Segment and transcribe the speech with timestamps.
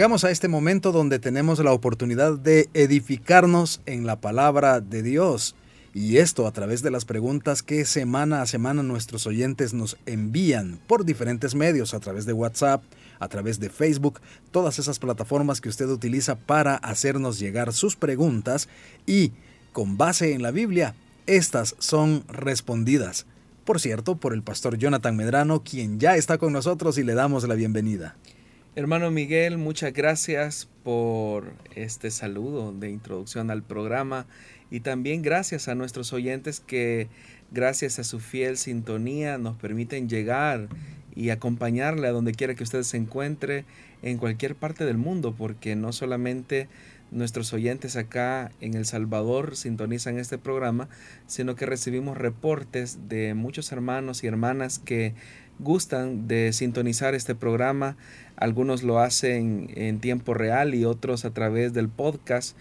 [0.00, 5.54] Llegamos a este momento donde tenemos la oportunidad de edificarnos en la palabra de Dios.
[5.92, 10.80] Y esto a través de las preguntas que semana a semana nuestros oyentes nos envían
[10.86, 12.82] por diferentes medios, a través de WhatsApp,
[13.18, 18.70] a través de Facebook, todas esas plataformas que usted utiliza para hacernos llegar sus preguntas
[19.04, 19.32] y,
[19.74, 20.94] con base en la Biblia,
[21.26, 23.26] estas son respondidas.
[23.66, 27.46] Por cierto, por el pastor Jonathan Medrano, quien ya está con nosotros y le damos
[27.46, 28.16] la bienvenida.
[28.76, 34.26] Hermano Miguel, muchas gracias por este saludo de introducción al programa
[34.70, 37.08] y también gracias a nuestros oyentes que
[37.50, 40.68] gracias a su fiel sintonía nos permiten llegar
[41.16, 43.64] y acompañarle a donde quiera que usted se encuentre
[44.02, 46.68] en cualquier parte del mundo, porque no solamente
[47.10, 50.88] nuestros oyentes acá en El Salvador sintonizan este programa,
[51.26, 55.14] sino que recibimos reportes de muchos hermanos y hermanas que
[55.62, 57.96] gustan de sintonizar este programa.
[58.36, 62.56] Algunos lo hacen en tiempo real y otros a través del podcast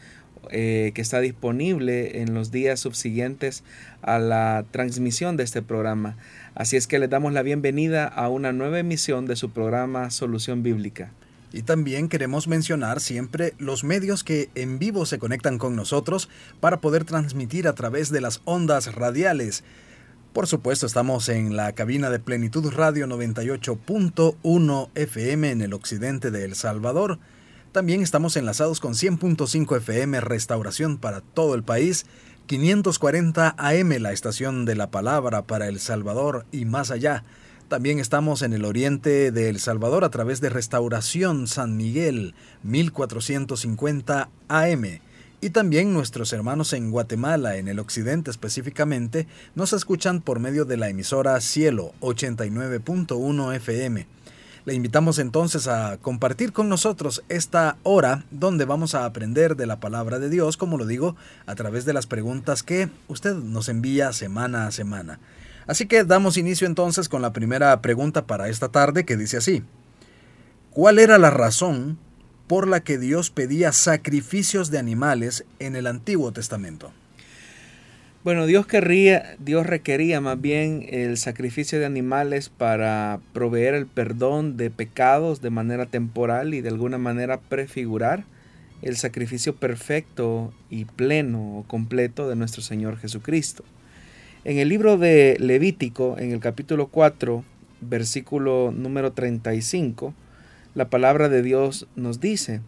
[0.52, 3.64] eh, que está disponible en los días subsiguientes
[4.02, 6.18] a la transmisión de este programa.
[6.56, 10.64] Así es que les damos la bienvenida a una nueva emisión de su programa Solución
[10.64, 11.12] Bíblica.
[11.52, 16.80] Y también queremos mencionar siempre los medios que en vivo se conectan con nosotros para
[16.80, 19.64] poder transmitir a través de las ondas radiales.
[20.34, 26.46] Por supuesto, estamos en la cabina de Plenitud Radio 98.1 FM en el occidente de
[26.46, 27.18] El Salvador.
[27.72, 32.06] También estamos enlazados con 100.5 FM Restauración para todo el país,
[32.46, 37.24] 540 AM la estación de la palabra para El Salvador y más allá.
[37.68, 44.30] También estamos en el oriente de El Salvador a través de Restauración San Miguel 1450
[44.48, 45.00] AM
[45.42, 50.78] y también nuestros hermanos en Guatemala, en el occidente específicamente, nos escuchan por medio de
[50.78, 54.08] la emisora Cielo 89.1 FM.
[54.66, 59.80] Le invitamos entonces a compartir con nosotros esta hora donde vamos a aprender de la
[59.80, 64.12] palabra de Dios, como lo digo, a través de las preguntas que usted nos envía
[64.12, 65.20] semana a semana.
[65.68, 69.64] Así que damos inicio entonces con la primera pregunta para esta tarde que dice así.
[70.72, 71.98] ¿Cuál era la razón
[72.50, 76.92] por la que Dios pedía sacrificios de animales en el Antiguo Testamento?
[78.24, 84.58] Bueno, Dios querría, Dios requería más bien el sacrificio de animales para proveer el perdón
[84.58, 88.24] de pecados de manera temporal y de alguna manera prefigurar
[88.82, 93.64] el sacrificio perfecto y pleno o completo de nuestro Señor Jesucristo.
[94.44, 97.44] En el libro de Levítico, en el capítulo 4,
[97.82, 100.16] versículo número 35,
[100.76, 102.62] la palabra de Dios nos dice,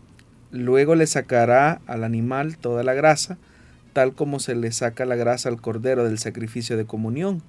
[0.50, 3.38] luego le sacará al animal toda la grasa,
[3.94, 7.44] tal como se le saca la grasa al cordero del sacrificio de comunión,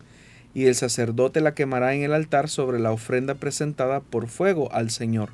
[0.54, 4.90] y el sacerdote la quemará en el altar sobre la ofrenda presentada por fuego al
[4.90, 5.30] Señor.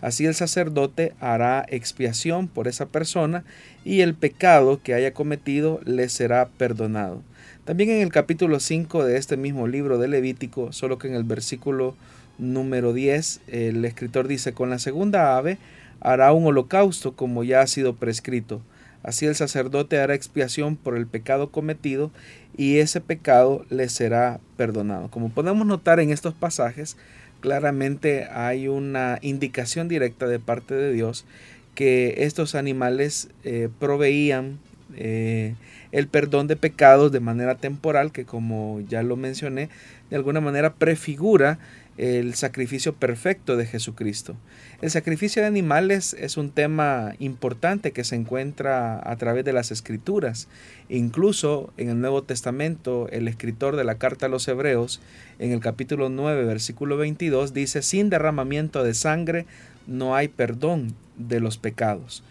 [0.00, 3.44] Así el sacerdote hará expiación por esa persona
[3.84, 7.22] y el pecado que haya cometido le será perdonado.
[7.64, 11.24] También en el capítulo 5 de este mismo libro de Levítico, solo que en el
[11.24, 11.96] versículo
[12.38, 15.58] número 10, el escritor dice, con la segunda ave
[16.00, 18.62] hará un holocausto como ya ha sido prescrito.
[19.02, 22.10] Así el sacerdote hará expiación por el pecado cometido
[22.56, 25.08] y ese pecado le será perdonado.
[25.08, 26.96] Como podemos notar en estos pasajes,
[27.40, 31.24] claramente hay una indicación directa de parte de Dios
[31.74, 34.58] que estos animales eh, proveían
[34.96, 35.54] eh,
[35.92, 39.68] el perdón de pecados de manera temporal, que como ya lo mencioné,
[40.10, 41.58] de alguna manera prefigura
[41.98, 44.36] el sacrificio perfecto de Jesucristo.
[44.80, 49.72] El sacrificio de animales es un tema importante que se encuentra a través de las
[49.72, 50.46] escrituras.
[50.88, 55.00] Incluso en el Nuevo Testamento, el escritor de la carta a los Hebreos,
[55.40, 59.46] en el capítulo 9, versículo 22, dice, sin derramamiento de sangre
[59.88, 62.22] no hay perdón de los pecados.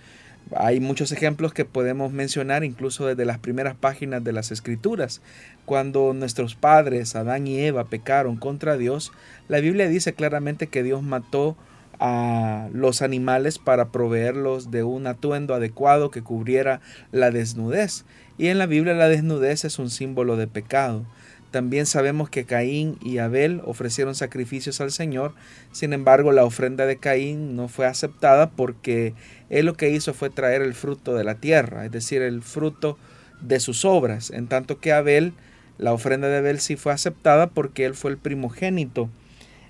[0.56, 5.22] Hay muchos ejemplos que podemos mencionar incluso desde las primeras páginas de las escrituras.
[5.66, 9.12] Cuando nuestros padres, Adán y Eva, pecaron contra Dios,
[9.50, 11.58] la Biblia dice claramente que Dios mató
[12.00, 16.80] a los animales para proveerlos de un atuendo adecuado que cubriera
[17.12, 18.06] la desnudez.
[18.38, 21.06] Y en la Biblia la desnudez es un símbolo de pecado.
[21.52, 25.34] También sabemos que Caín y Abel ofrecieron sacrificios al Señor,
[25.72, 29.14] sin embargo la ofrenda de Caín no fue aceptada porque
[29.50, 32.98] él lo que hizo fue traer el fruto de la tierra, es decir, el fruto
[33.42, 35.34] de sus obras, en tanto que Abel,
[35.78, 39.10] la ofrenda de Abel sí fue aceptada porque él fue el primogénito.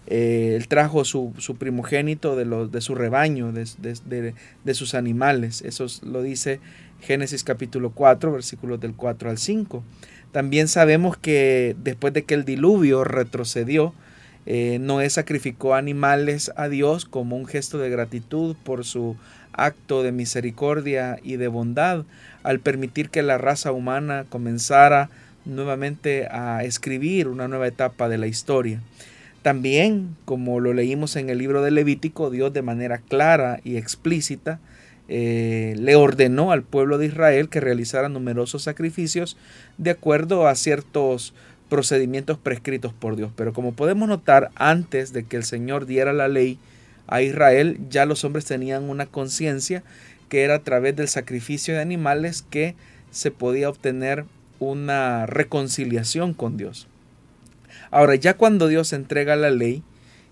[0.10, 4.34] Eh, él trajo su, primogénito de, los, de su rebaño, de,
[4.64, 5.62] de, sus animales.
[5.64, 6.62] Eso lo dice
[7.02, 9.84] Génesis capítulo 4, versículos del 4 al 5.
[10.32, 13.94] También sabemos que después de que el diluvio retrocedió,
[14.46, 19.18] eh, Noé sacrificó animales a Dios como un gesto de gratitud por su
[19.54, 22.06] acto de misericordia y de bondad
[22.44, 25.10] al permitir que la raza humana comenzara
[25.44, 28.82] nuevamente a escribir una nueva etapa de la historia.
[29.42, 34.60] También, como lo leímos en el libro de Levítico, Dios de manera clara y explícita
[35.10, 39.38] eh, le ordenó al pueblo de Israel que realizara numerosos sacrificios
[39.78, 41.34] de acuerdo a ciertos
[41.70, 43.32] procedimientos prescritos por Dios.
[43.36, 46.60] Pero como podemos notar, antes de que el Señor diera la ley
[47.08, 49.84] a Israel, ya los hombres tenían una conciencia
[50.30, 52.76] que era a través del sacrificio de animales que
[53.12, 54.26] se podía obtener
[54.60, 56.88] una reconciliación con Dios.
[57.92, 59.84] Ahora, ya cuando Dios entrega la ley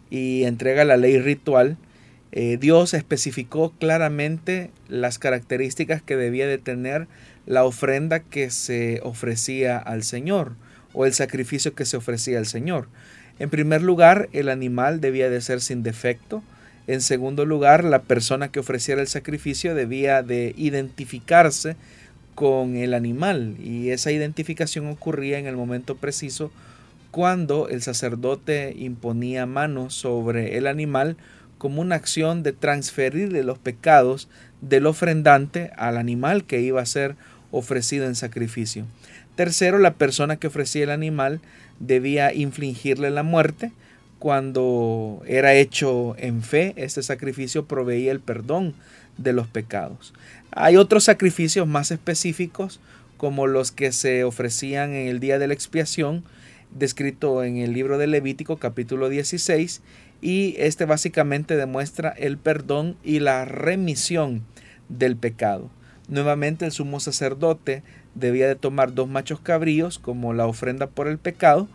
[0.10, 1.78] y entrega la ley ritual,
[2.32, 7.08] eh, Dios especificó claramente las características que debía de tener
[7.46, 10.54] la ofrenda que se ofrecía al Señor
[10.94, 12.88] o el sacrificio que se ofrecía al Señor.
[13.40, 16.42] En primer lugar, el animal debía de ser sin defecto.
[16.88, 21.76] En segundo lugar, la persona que ofreciera el sacrificio debía de identificarse
[22.34, 26.52] con el animal y esa identificación ocurría en el momento preciso
[27.12, 31.16] cuando el sacerdote imponía mano sobre el animal
[31.58, 34.28] como una acción de transferirle los pecados
[34.62, 37.16] del ofrendante al animal que iba a ser
[37.52, 38.86] ofrecido en sacrificio.
[39.36, 41.42] Tercero, la persona que ofrecía el animal
[41.80, 43.72] debía infligirle la muerte.
[44.20, 48.74] Cuando era hecho en fe, este sacrificio proveía el perdón
[49.18, 50.14] de los pecados.
[50.52, 52.80] Hay otros sacrificios más específicos,
[53.18, 56.24] como los que se ofrecían en el día de la expiación,
[56.72, 59.82] descrito en el libro de Levítico capítulo 16,
[60.22, 64.44] y este básicamente demuestra el perdón y la remisión
[64.90, 65.70] del pecado.
[66.08, 67.84] Nuevamente el sumo sacerdote
[68.14, 71.68] debía de tomar dos machos cabríos como la ofrenda por el pecado.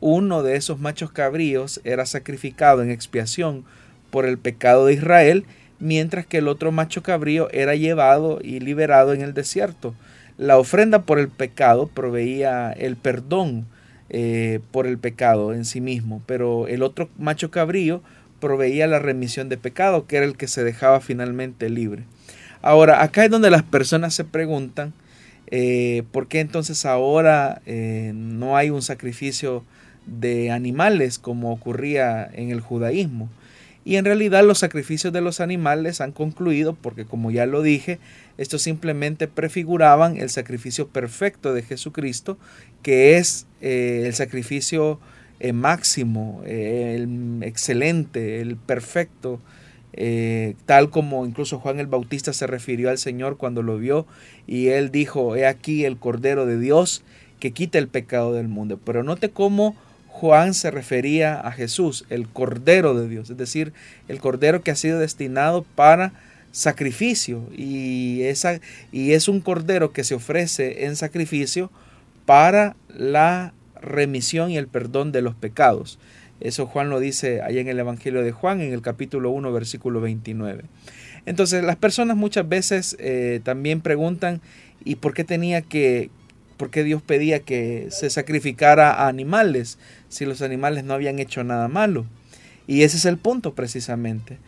[0.00, 3.64] Uno de esos machos cabríos era sacrificado en expiación
[4.10, 5.44] por el pecado de Israel,
[5.78, 9.94] mientras que el otro macho cabrío era llevado y liberado en el desierto.
[10.36, 13.66] La ofrenda por el pecado proveía el perdón
[14.10, 18.02] eh, por el pecado en sí mismo, pero el otro macho cabrío
[18.40, 22.04] proveía la remisión de pecado, que era el que se dejaba finalmente libre.
[22.60, 24.92] Ahora, acá es donde las personas se preguntan,
[25.48, 29.64] eh, ¿por qué entonces ahora eh, no hay un sacrificio
[30.06, 33.28] de animales como ocurría en el judaísmo?
[33.84, 37.98] Y en realidad los sacrificios de los animales han concluido porque como ya lo dije,
[38.38, 42.38] estos simplemente prefiguraban el sacrificio perfecto de Jesucristo,
[42.82, 45.00] que es eh, el sacrificio
[45.38, 49.40] eh, máximo, eh, el excelente, el perfecto,
[50.66, 54.06] tal como incluso Juan el Bautista se refirió al Señor cuando lo vio
[54.44, 57.04] y él dijo, he aquí el Cordero de Dios
[57.38, 58.80] que quita el pecado del mundo.
[58.84, 59.76] Pero note cómo
[60.14, 63.72] Juan se refería a Jesús, el Cordero de Dios, es decir,
[64.06, 66.12] el Cordero que ha sido destinado para
[66.52, 68.60] sacrificio y, esa,
[68.92, 71.68] y es un Cordero que se ofrece en sacrificio
[72.26, 75.98] para la remisión y el perdón de los pecados.
[76.38, 80.00] Eso Juan lo dice ahí en el Evangelio de Juan, en el capítulo 1, versículo
[80.00, 80.62] 29.
[81.26, 84.40] Entonces las personas muchas veces eh, también preguntan,
[84.84, 86.10] ¿y por qué tenía que,
[86.56, 91.44] por qué Dios pedía que se sacrificara a animales si los animales no habían hecho
[91.44, 92.06] nada malo?
[92.66, 94.38] Y ese es el punto precisamente.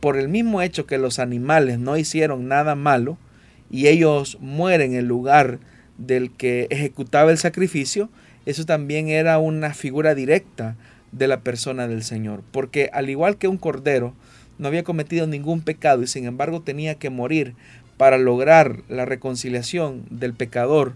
[0.00, 3.18] Por el mismo hecho que los animales no hicieron nada malo
[3.70, 5.58] y ellos mueren en lugar
[5.98, 8.10] del que ejecutaba el sacrificio,
[8.46, 10.76] eso también era una figura directa
[11.12, 12.42] de la persona del Señor.
[12.52, 14.14] Porque al igual que un cordero
[14.58, 17.54] no había cometido ningún pecado y sin embargo tenía que morir
[17.96, 20.94] para lograr la reconciliación del pecador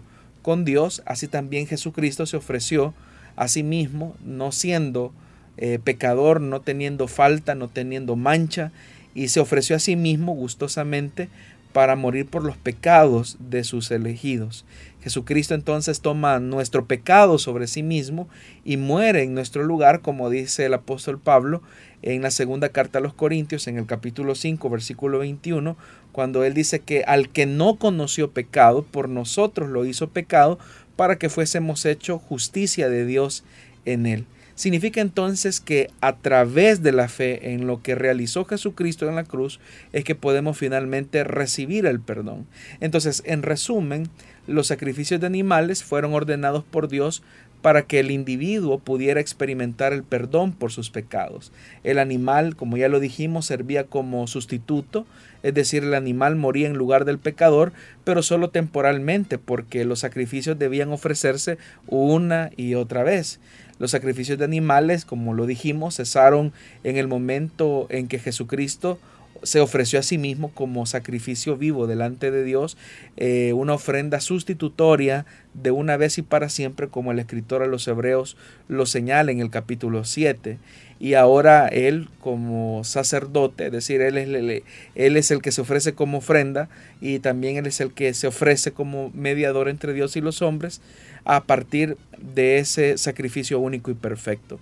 [0.49, 2.95] con Dios, así también Jesucristo se ofreció
[3.35, 5.13] a sí mismo, no siendo
[5.57, 8.71] eh, pecador, no teniendo falta, no teniendo mancha,
[9.13, 11.29] y se ofreció a sí mismo gustosamente
[11.71, 14.65] para morir por los pecados de sus elegidos.
[15.03, 18.27] Jesucristo entonces toma nuestro pecado sobre sí mismo
[18.65, 21.61] y muere en nuestro lugar, como dice el apóstol Pablo
[22.01, 25.77] en la segunda carta a los Corintios, en el capítulo 5, versículo 21,
[26.19, 30.59] cuando él dice que al que no conoció pecado, por nosotros lo hizo pecado,
[30.97, 33.45] para que fuésemos hecho justicia de Dios
[33.85, 34.25] en él.
[34.53, 39.23] Significa entonces que a través de la fe en lo que realizó Jesucristo en la
[39.23, 39.61] cruz
[39.93, 42.47] es que podemos finalmente recibir el perdón.
[42.81, 44.09] Entonces, en resumen,
[44.45, 47.23] los sacrificios de animales fueron ordenados por Dios
[47.61, 51.51] para que el individuo pudiera experimentar el perdón por sus pecados.
[51.83, 55.05] El animal, como ya lo dijimos, servía como sustituto,
[55.43, 57.73] es decir, el animal moría en lugar del pecador,
[58.03, 63.39] pero solo temporalmente, porque los sacrificios debían ofrecerse una y otra vez.
[63.77, 66.51] Los sacrificios de animales, como lo dijimos, cesaron
[66.83, 68.99] en el momento en que Jesucristo
[69.43, 72.77] se ofreció a sí mismo como sacrificio vivo delante de Dios,
[73.17, 77.87] eh, una ofrenda sustitutoria de una vez y para siempre, como el escritor a los
[77.87, 80.57] hebreos lo señala en el capítulo 7.
[81.01, 84.63] Y ahora él como sacerdote, es decir, él es,
[84.95, 86.69] él es el que se ofrece como ofrenda
[86.99, 90.81] y también él es el que se ofrece como mediador entre Dios y los hombres,
[91.23, 94.59] a partir de ese sacrificio único y perfecto.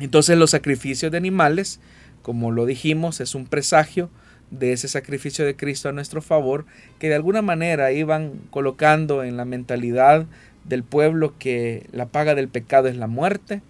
[0.00, 1.80] Entonces los sacrificios de animales,
[2.26, 4.10] como lo dijimos, es un presagio
[4.50, 6.66] de ese sacrificio de Cristo a nuestro favor,
[6.98, 10.26] que de alguna manera iban colocando en la mentalidad
[10.64, 13.62] del pueblo que la paga del pecado es la muerte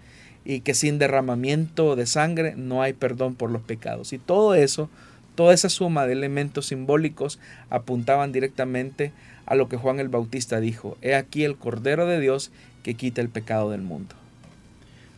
[0.43, 4.11] y que sin derramamiento de sangre no hay perdón por los pecados.
[4.11, 4.89] Y todo eso,
[5.35, 7.37] toda esa suma de elementos simbólicos
[7.69, 9.11] apuntaban directamente
[9.45, 12.49] a lo que Juan el Bautista dijo, He aquí el Cordero de Dios
[12.81, 14.15] que quita el pecado del mundo.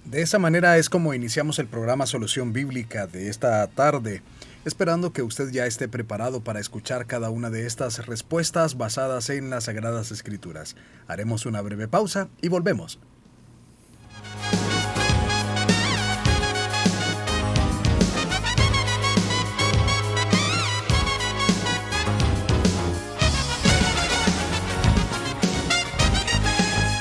[0.09, 4.23] De esa manera es como iniciamos el programa Solución Bíblica de esta tarde,
[4.65, 9.51] esperando que usted ya esté preparado para escuchar cada una de estas respuestas basadas en
[9.51, 10.75] las Sagradas Escrituras.
[11.07, 12.99] Haremos una breve pausa y volvemos.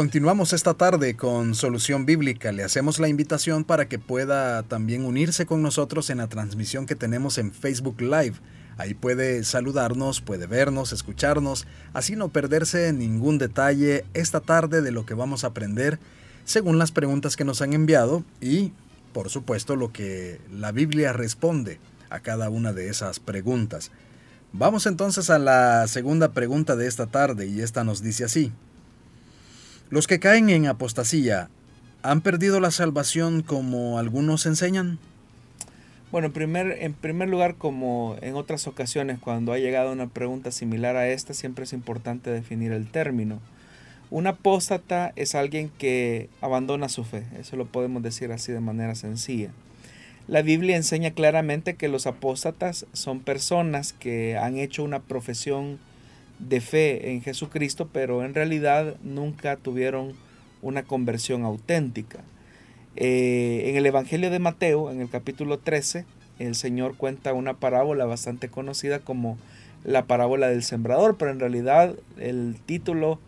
[0.00, 2.52] Continuamos esta tarde con Solución Bíblica.
[2.52, 6.94] Le hacemos la invitación para que pueda también unirse con nosotros en la transmisión que
[6.94, 8.32] tenemos en Facebook Live.
[8.78, 15.04] Ahí puede saludarnos, puede vernos, escucharnos, así no perderse ningún detalle esta tarde de lo
[15.04, 15.98] que vamos a aprender
[16.44, 18.72] según las preguntas que nos han enviado y,
[19.12, 21.78] por supuesto, lo que la Biblia responde
[22.08, 23.90] a cada una de esas preguntas.
[24.54, 28.50] Vamos entonces a la segunda pregunta de esta tarde y esta nos dice así.
[29.90, 31.50] Los que caen en apostasía,
[32.04, 35.00] ¿han perdido la salvación como algunos enseñan?
[36.12, 40.52] Bueno, en primer, en primer lugar, como en otras ocasiones, cuando ha llegado una pregunta
[40.52, 43.40] similar a esta, siempre es importante definir el término.
[44.10, 48.94] Un apóstata es alguien que abandona su fe, eso lo podemos decir así de manera
[48.94, 49.50] sencilla.
[50.28, 55.80] La Biblia enseña claramente que los apóstatas son personas que han hecho una profesión
[56.40, 60.14] de fe en Jesucristo, pero en realidad nunca tuvieron
[60.62, 62.20] una conversión auténtica.
[62.96, 66.04] Eh, en el Evangelio de Mateo, en el capítulo 13,
[66.38, 69.38] el Señor cuenta una parábola bastante conocida como
[69.84, 73.18] la parábola del sembrador, pero en realidad el título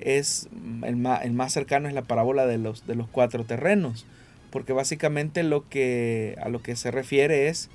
[0.00, 0.48] es
[0.82, 4.06] el más, el más cercano es la parábola de los, de los cuatro terrenos,
[4.50, 7.68] porque básicamente lo que, a lo que se refiere es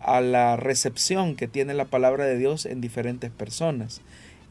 [0.00, 4.02] a la recepción que tiene la palabra de Dios en diferentes personas.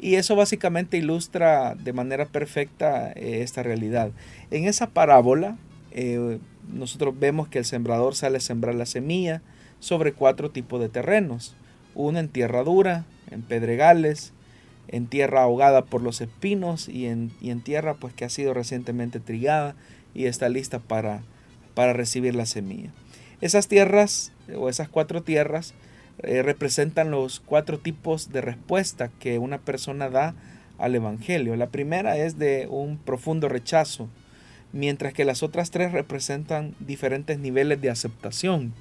[0.03, 4.12] Y eso básicamente ilustra de manera perfecta eh, esta realidad.
[4.51, 5.55] En esa parábola,
[5.91, 9.41] eh, nosotros vemos que el sembrador sale a sembrar la semilla
[9.79, 11.55] sobre cuatro tipos de terrenos.
[11.95, 14.33] Uno en tierra dura, en pedregales,
[14.89, 19.22] en tierra ahogada por los espinos y en, en tierra pues que ha sido recientemente
[19.22, 19.74] trigada
[20.13, 21.22] y está lista para,
[21.75, 22.89] para recibir la semilla.
[23.39, 25.74] Esas tierras o esas cuatro tierras
[26.20, 30.36] eh, representan los cuatro tipos de respuesta que una persona da
[30.77, 31.55] al Evangelio.
[31.55, 34.10] La primera es de un profundo rechazo,
[34.72, 38.74] mientras que las otras tres representan diferentes niveles de aceptación.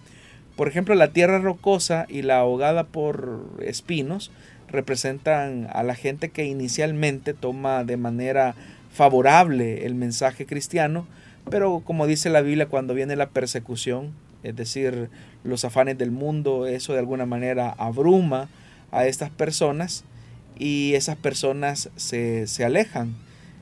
[0.57, 4.31] Por ejemplo, la tierra rocosa y la ahogada por espinos
[4.69, 8.55] representan a la gente que inicialmente toma de manera
[8.91, 11.07] favorable el mensaje cristiano,
[11.51, 14.13] pero como dice la Biblia, cuando viene la persecución,
[14.43, 15.09] es decir,
[15.45, 18.49] los afanes del mundo, eso de alguna manera abruma
[18.91, 20.05] a estas personas
[20.59, 23.15] y esas personas se, se alejan.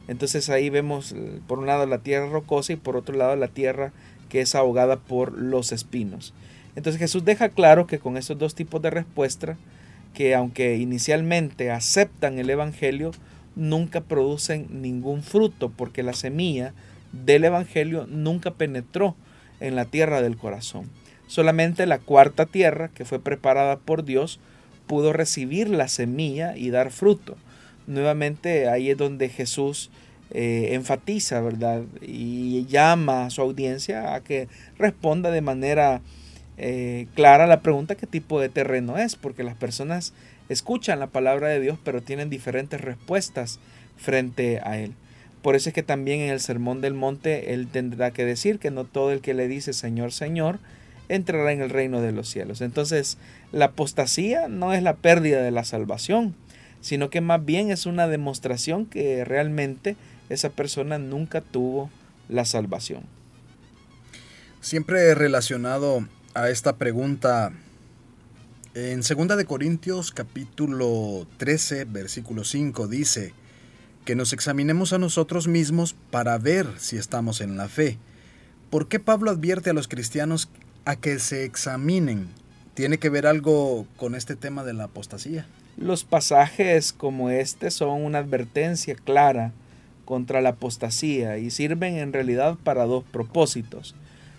[0.08, 1.14] Entonces ahí vemos
[1.46, 3.92] por un lado la tierra rocosa y por otro lado la tierra
[4.28, 6.34] que es ahogada por los espinos.
[6.76, 9.56] Entonces Jesús deja claro que con estos dos tipos de respuesta,
[10.14, 13.12] que aunque inicialmente aceptan el Evangelio,
[13.56, 16.72] nunca producen ningún fruto porque la semilla
[17.12, 19.16] del Evangelio nunca penetró
[19.60, 20.88] en la tierra del corazón.
[21.30, 24.40] Solamente la cuarta tierra, que fue preparada por Dios,
[24.88, 27.36] pudo recibir la semilla y dar fruto.
[27.86, 29.92] Nuevamente ahí es donde Jesús
[30.32, 31.82] eh, enfatiza, ¿verdad?
[32.02, 36.00] Y llama a su audiencia a que responda de manera
[36.58, 40.12] eh, clara la pregunta qué tipo de terreno es, porque las personas
[40.48, 43.60] escuchan la palabra de Dios, pero tienen diferentes respuestas
[43.96, 44.94] frente a Él.
[45.42, 48.72] Por eso es que también en el Sermón del Monte Él tendrá que decir que
[48.72, 50.58] no todo el que le dice Señor, Señor,
[51.10, 52.60] entrará en el reino de los cielos.
[52.60, 53.18] Entonces,
[53.52, 56.34] la apostasía no es la pérdida de la salvación,
[56.80, 59.96] sino que más bien es una demostración que realmente
[60.28, 61.90] esa persona nunca tuvo
[62.28, 63.02] la salvación.
[64.60, 67.52] Siempre relacionado a esta pregunta
[68.74, 73.34] en 2 de Corintios capítulo 13, versículo 5 dice
[74.04, 77.98] que nos examinemos a nosotros mismos para ver si estamos en la fe.
[78.70, 80.48] ¿Por qué Pablo advierte a los cristianos
[80.84, 82.28] a que se examinen?
[82.74, 85.46] ¿Tiene que ver algo con este tema de la apostasía?
[85.76, 89.52] Los pasajes como este son una advertencia clara
[90.04, 93.94] contra la apostasía y sirven en realidad para dos propósitos.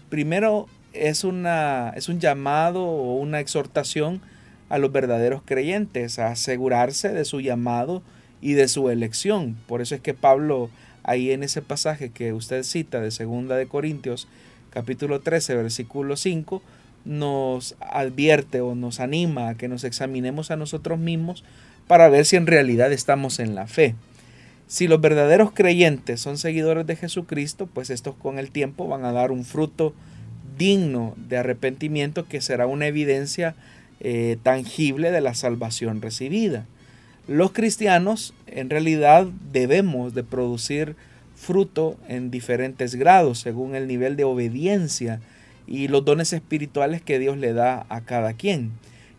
[0.09, 4.21] Primero, es, una, es un llamado o una exhortación
[4.69, 8.01] a los verdaderos creyentes a asegurarse de su llamado
[8.41, 9.57] y de su elección.
[9.67, 10.69] Por eso es que Pablo
[11.03, 14.27] ahí en ese pasaje que usted cita de segunda de Corintios
[14.71, 16.61] capítulo 13 versículo 5
[17.05, 21.43] nos advierte o nos anima a que nos examinemos a nosotros mismos
[21.87, 23.95] para ver si en realidad estamos en la fe.
[24.67, 29.11] Si los verdaderos creyentes son seguidores de Jesucristo, pues estos con el tiempo van a
[29.11, 29.93] dar un fruto
[30.57, 33.55] digno de arrepentimiento que será una evidencia
[33.99, 36.65] eh, tangible de la salvación recibida.
[37.27, 40.95] Los cristianos en realidad debemos de producir
[41.41, 45.19] fruto en diferentes grados según el nivel de obediencia
[45.65, 48.71] y los dones espirituales que Dios le da a cada quien.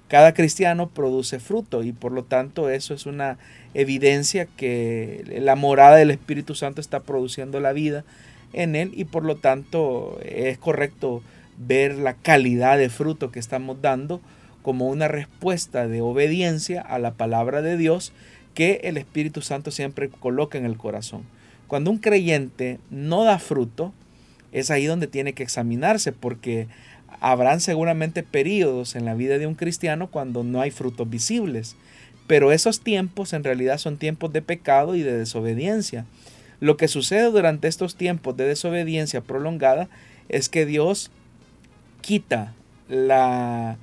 [0.06, 3.38] Cada cristiano produce fruto y por lo tanto eso es una
[3.74, 8.04] evidencia que la morada del Espíritu Santo está produciendo la vida
[8.52, 11.22] en él y por lo tanto es correcto
[11.58, 14.20] ver la calidad de fruto que estamos dando
[14.62, 18.12] como una respuesta de obediencia a la palabra de Dios
[18.54, 21.24] que el Espíritu Santo siempre coloca en el corazón.
[21.72, 23.94] Cuando un creyente no da fruto,
[24.52, 26.68] es ahí donde tiene que examinarse porque
[27.18, 31.74] habrán seguramente periodos en la vida de un cristiano cuando no hay frutos visibles.
[32.26, 36.04] Pero esos tiempos en realidad son tiempos de pecado y de desobediencia.
[36.60, 39.88] Lo que sucede durante estos tiempos de desobediencia prolongada
[40.28, 41.10] es que Dios
[42.02, 42.52] quita
[42.90, 43.78] la,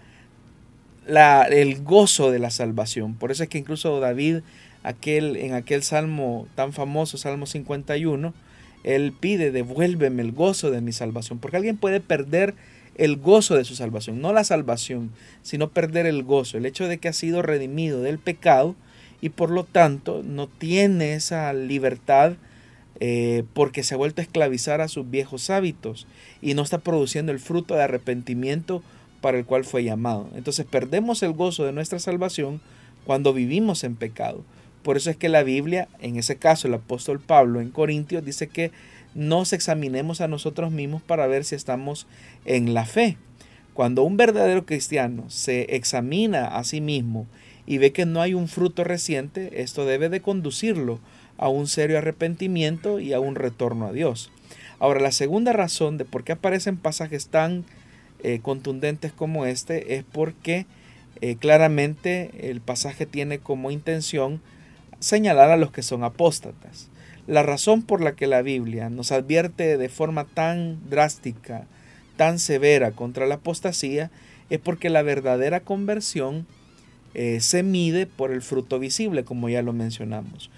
[1.07, 3.15] la, el gozo de la salvación.
[3.15, 4.41] Por eso es que incluso David,
[4.83, 8.33] en aquel salmo tan famoso, Salmo 51,
[8.83, 11.39] él pide, devuélveme el gozo de mi salvación.
[11.39, 12.55] Porque alguien puede perder
[12.95, 15.11] el gozo de su salvación, no la salvación,
[15.41, 18.75] sino perder el gozo, el hecho de que ha sido redimido del pecado
[19.21, 22.33] y por lo tanto no tiene esa libertad
[22.99, 26.07] eh, porque se ha vuelto a esclavizar a sus viejos hábitos
[26.41, 28.83] y no está produciendo el fruto de arrepentimiento
[29.21, 30.29] para el cual fue llamado.
[30.35, 32.59] Entonces perdemos el gozo de nuestra salvación
[33.05, 34.43] cuando vivimos en pecado.
[34.83, 38.47] Por eso es que la Biblia, en ese caso el apóstol Pablo en Corintios, dice
[38.47, 38.71] que
[39.13, 42.07] nos examinemos a nosotros mismos para ver si estamos
[42.45, 43.17] en la fe.
[43.73, 47.27] Cuando un verdadero cristiano se examina a sí mismo
[47.65, 50.99] y ve que no hay un fruto reciente, esto debe de conducirlo
[51.37, 54.31] a un serio arrepentimiento y a un retorno a Dios.
[54.79, 57.65] Ahora, la segunda razón de por qué aparecen pasajes tan
[58.21, 60.65] eh, contundentes como este es porque
[61.21, 64.41] eh, claramente el pasaje tiene como intención
[64.99, 66.89] señalar a los que son apóstatas.
[67.27, 71.67] La razón por la que la Biblia nos advierte de forma tan drástica,
[72.17, 74.11] tan severa contra la apostasía,
[74.49, 76.47] es porque la verdadera conversión
[77.13, 80.49] eh, se mide por el fruto visible, como ya lo mencionamos.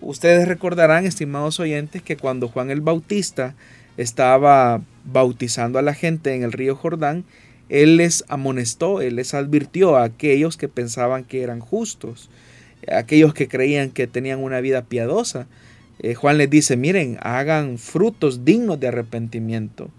[0.00, 3.54] Ustedes recordarán, estimados oyentes, que cuando Juan el Bautista
[3.96, 7.24] estaba bautizando a la gente en el río Jordán,
[7.68, 12.28] él les amonestó, él les advirtió a aquellos que pensaban que eran justos,
[12.92, 15.46] aquellos que creían que tenían una vida piadosa.
[16.00, 19.90] Eh, Juan les dice, miren, hagan frutos dignos de arrepentimiento.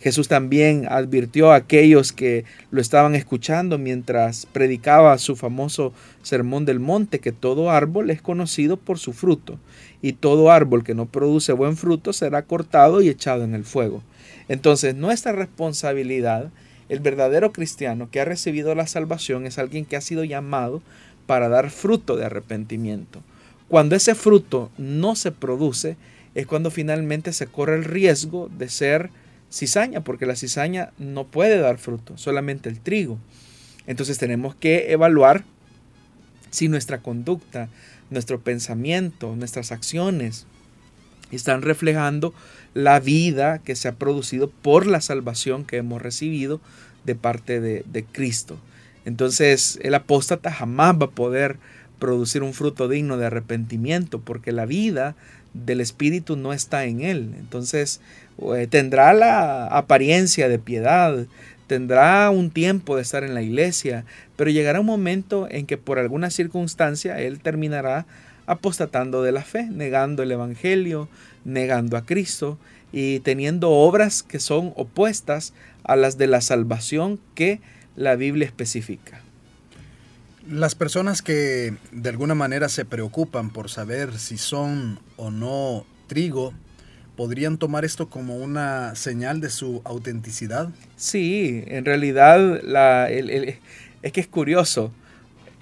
[0.00, 6.78] Jesús también advirtió a aquellos que lo estaban escuchando mientras predicaba su famoso sermón del
[6.78, 9.58] monte que todo árbol es conocido por su fruto
[10.00, 14.04] y todo árbol que no produce buen fruto será cortado y echado en el fuego.
[14.48, 16.50] Entonces nuestra responsabilidad,
[16.88, 20.80] el verdadero cristiano que ha recibido la salvación es alguien que ha sido llamado
[21.28, 23.22] para dar fruto de arrepentimiento.
[23.68, 25.98] Cuando ese fruto no se produce,
[26.34, 29.10] es cuando finalmente se corre el riesgo de ser
[29.52, 33.18] cizaña, porque la cizaña no puede dar fruto, solamente el trigo.
[33.86, 35.44] Entonces tenemos que evaluar
[36.48, 37.68] si nuestra conducta,
[38.08, 40.46] nuestro pensamiento, nuestras acciones
[41.30, 42.32] están reflejando
[42.72, 46.62] la vida que se ha producido por la salvación que hemos recibido
[47.04, 48.58] de parte de, de Cristo.
[49.04, 51.58] Entonces el apóstata jamás va a poder
[51.98, 55.16] producir un fruto digno de arrepentimiento porque la vida
[55.54, 57.34] del Espíritu no está en él.
[57.38, 58.00] Entonces
[58.54, 61.26] eh, tendrá la apariencia de piedad,
[61.66, 64.04] tendrá un tiempo de estar en la iglesia,
[64.36, 68.06] pero llegará un momento en que por alguna circunstancia él terminará
[68.46, 71.08] apostatando de la fe, negando el Evangelio,
[71.44, 72.58] negando a Cristo
[72.92, 75.52] y teniendo obras que son opuestas
[75.84, 77.60] a las de la salvación que
[77.98, 79.20] la Biblia especifica.
[80.48, 86.54] Las personas que de alguna manera se preocupan por saber si son o no trigo,
[87.16, 90.70] ¿podrían tomar esto como una señal de su autenticidad?
[90.96, 94.92] Sí, en realidad la, es que es curioso.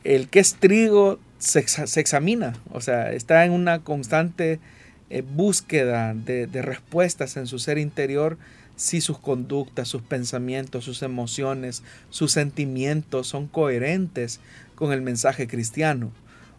[0.04, 1.60] El que es trigo se,
[1.98, 4.60] examina, o sea, está en una constante
[5.08, 8.36] eh, búsqueda de, de respuestas en su ser interior
[8.76, 14.40] si sus conductas, sus pensamientos, sus emociones, sus sentimientos son coherentes
[14.74, 16.12] con el mensaje cristiano.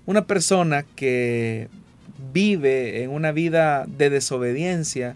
[0.05, 1.69] Una persona que
[2.33, 5.15] vive en una vida de desobediencia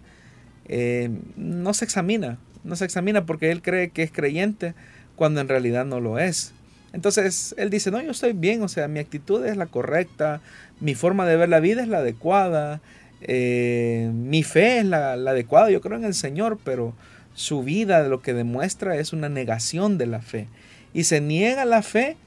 [0.65, 4.75] eh, no se examina, no se examina porque él cree que es creyente
[5.15, 6.53] cuando en realidad no lo es.
[6.93, 10.41] Entonces él dice, no, yo estoy bien, o sea, mi actitud es la correcta,
[10.79, 12.81] mi forma de ver la vida es la adecuada,
[13.21, 16.93] eh, mi fe es la, adecuada, yo creo en el Señor, pero
[17.33, 20.47] su vida lo que demuestra es una negación de la fe.
[20.93, 22.17] Y se niega la fe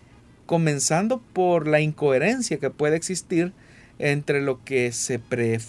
[0.47, 3.53] comenzando por la incoherencia que puede existir
[3.99, 5.21] entre lo que se,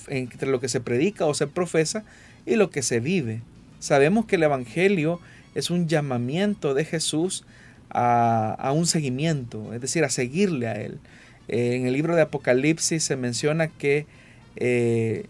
[0.07, 2.03] entre lo que se predica o se profesa
[2.45, 3.41] y lo que se vive.
[3.79, 5.19] Sabemos que el Evangelio
[5.53, 7.45] es un llamamiento de Jesús
[7.89, 10.99] a, un seguimiento, es decir, a seguirle a Él.
[11.47, 14.05] en el libro de Apocalipsis se menciona que
[14.55, 15.25] eh,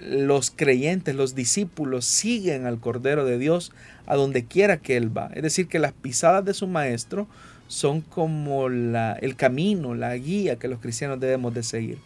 [0.00, 3.72] los creyentes, los discípulos siguen al Cordero de Dios
[4.06, 5.30] a donde quiera que Él va.
[5.34, 7.26] Es decir, que las pisadas de su Maestro
[7.68, 11.98] son como la, el camino, la guía que los cristianos debemos de seguir.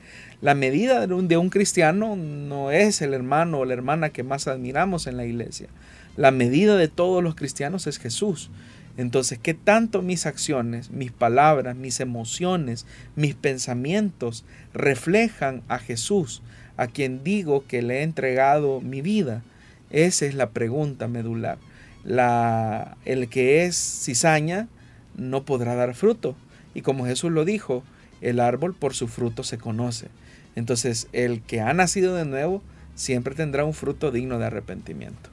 [0.42, 4.22] La medida de un, de un cristiano no es el hermano o la hermana que
[4.22, 5.68] más admiramos en la iglesia.
[6.16, 8.50] La medida de todos los cristianos es Jesús.
[8.96, 16.42] Entonces, ¿qué tanto mis acciones, mis palabras, mis emociones, mis pensamientos reflejan a Jesús,
[16.76, 19.42] a quien digo que le he entregado mi vida?
[19.90, 21.58] Esa es la pregunta medular.
[22.04, 24.68] La, el que es cizaña
[25.16, 26.36] no podrá dar fruto.
[26.74, 27.84] Y como Jesús lo dijo,
[28.20, 30.08] el árbol por su fruto se conoce.
[30.56, 32.62] Entonces, el que ha nacido de nuevo
[32.94, 35.30] siempre tendrá un fruto digno de arrepentimiento.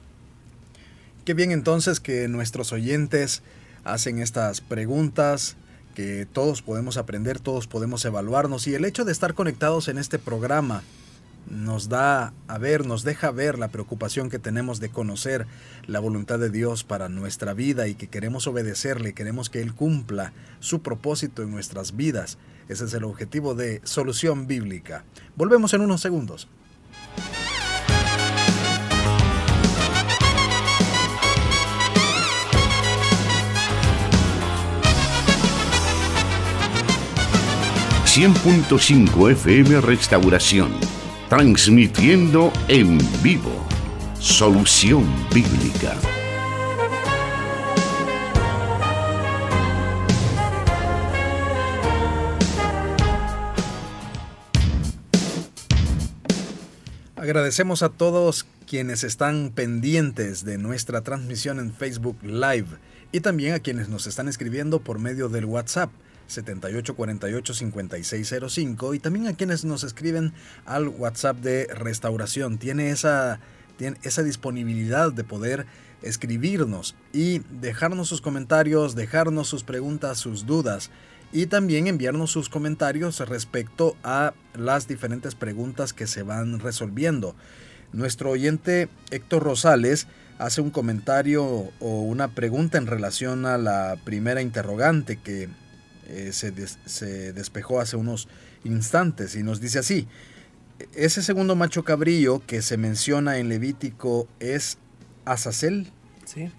[1.25, 3.43] Qué bien entonces que nuestros oyentes
[3.83, 5.55] hacen estas preguntas,
[5.95, 10.19] que todos podemos aprender, todos podemos evaluarnos y el hecho de estar conectados en este
[10.19, 10.83] programa
[11.49, 15.47] nos da a ver, nos deja ver la preocupación que tenemos de conocer
[15.87, 20.33] la voluntad de Dios para nuestra vida y que queremos obedecerle, queremos que Él cumpla
[20.59, 22.37] su propósito en nuestras vidas.
[22.69, 25.03] Ese es el objetivo de Solución Bíblica.
[25.35, 26.47] Volvemos en unos segundos.
[38.13, 40.90] ...100.5 FM Restauración
[41.31, 43.65] transmitiendo en vivo
[44.19, 45.95] Solución Bíblica.
[57.15, 62.67] Agradecemos a todos quienes están pendientes de nuestra transmisión en Facebook Live
[63.13, 65.91] y también a quienes nos están escribiendo por medio del WhatsApp
[66.31, 70.33] 7848-5605 y también a quienes nos escriben
[70.65, 72.57] al WhatsApp de Restauración.
[72.57, 73.39] Tiene esa,
[73.77, 75.65] tiene esa disponibilidad de poder
[76.01, 80.89] escribirnos y dejarnos sus comentarios, dejarnos sus preguntas, sus dudas
[81.31, 87.35] y también enviarnos sus comentarios respecto a las diferentes preguntas que se van resolviendo.
[87.93, 94.41] Nuestro oyente Héctor Rosales hace un comentario o una pregunta en relación a la primera
[94.41, 95.49] interrogante que
[96.11, 96.53] eh, se,
[96.85, 98.27] se, despejó hace unos
[98.65, 100.07] instantes y nos dice así,
[100.93, 104.77] ese segundo macho cabrillo que se menciona en Levítico es
[105.25, 105.87] Azazel.
[106.25, 106.51] Sí.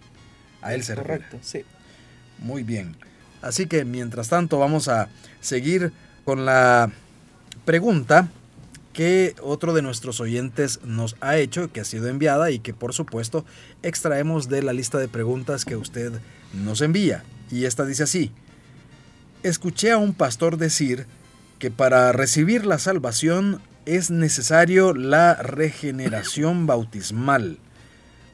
[0.62, 1.64] A él se Correcto, sí.
[2.38, 2.96] Muy bien.
[3.42, 5.08] Así que mientras tanto vamos a
[5.40, 5.92] seguir
[6.24, 6.90] con la
[7.66, 8.30] pregunta
[8.92, 12.94] que otro de nuestros oyentes nos ha hecho, que ha sido enviada y que por
[12.94, 13.44] supuesto
[13.82, 16.12] extraemos de la lista de preguntas que usted
[16.52, 17.24] nos envía.
[17.50, 18.32] Y esta dice así,
[19.42, 21.06] escuché a un pastor decir
[21.58, 27.58] que para recibir la salvación es necesario la regeneración bautismal.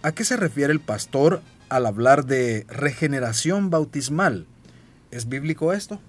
[0.03, 4.47] ¿A qué se refiere el pastor al hablar de regeneración bautismal?
[5.11, 6.01] ¿Es bíblico esto?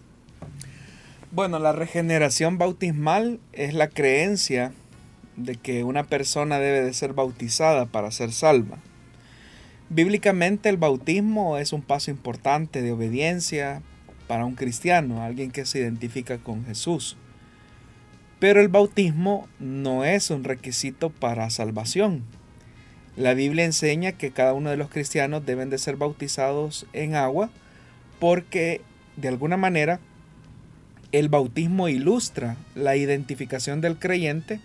[1.32, 4.74] Bueno, la regeneración bautismal es la creencia
[5.36, 8.78] de que una persona debe de ser bautizada para ser salva.
[9.90, 13.82] Bíblicamente el bautismo es un paso importante de obediencia
[14.30, 17.18] para un cristiano, alguien que se identifica con Jesús.
[18.40, 22.22] Pero el bautismo no es un requisito para salvación.
[23.18, 27.50] La Biblia enseña que cada uno de los cristianos deben de ser bautizados en agua
[28.20, 28.82] porque
[29.18, 30.00] de alguna manera,
[31.12, 34.60] el bautismo ilustra la identificación del creyente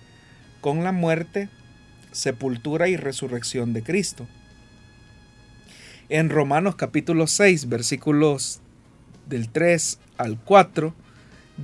[0.60, 1.48] con la muerte,
[2.12, 4.26] sepultura y resurrección de Cristo.
[6.10, 8.60] En Romanos capítulo 6, versículos
[9.28, 10.94] del 3 al 4,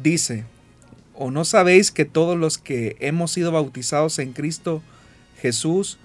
[0.02, 0.44] dice,
[1.14, 4.82] ¿o no sabéis que todos los que hemos sido bautizados en Cristo
[5.40, 5.98] Jesús,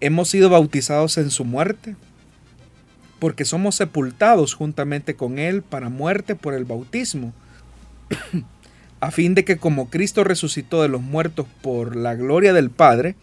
[0.00, 1.96] hemos sido bautizados en su muerte?
[3.22, 7.32] porque somos sepultados juntamente con Él para muerte por el bautismo,
[9.00, 13.14] a fin de que como Cristo resucitó de los muertos por la gloria del Padre,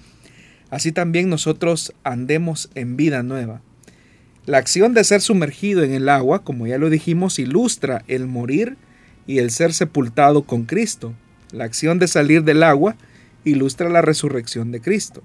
[0.69, 3.59] así también nosotros andemos en vida nueva.
[4.49, 8.77] La acción de ser sumergido en el agua, como ya lo dijimos, ilustra el morir
[9.27, 11.13] y el ser sepultado con Cristo.
[11.51, 12.95] La acción de salir del agua
[13.43, 15.21] ilustra la resurrección de Cristo.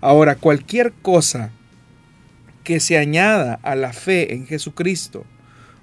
[0.00, 1.52] Ahora, cualquier cosa
[2.64, 5.24] que se añada a la fe en Jesucristo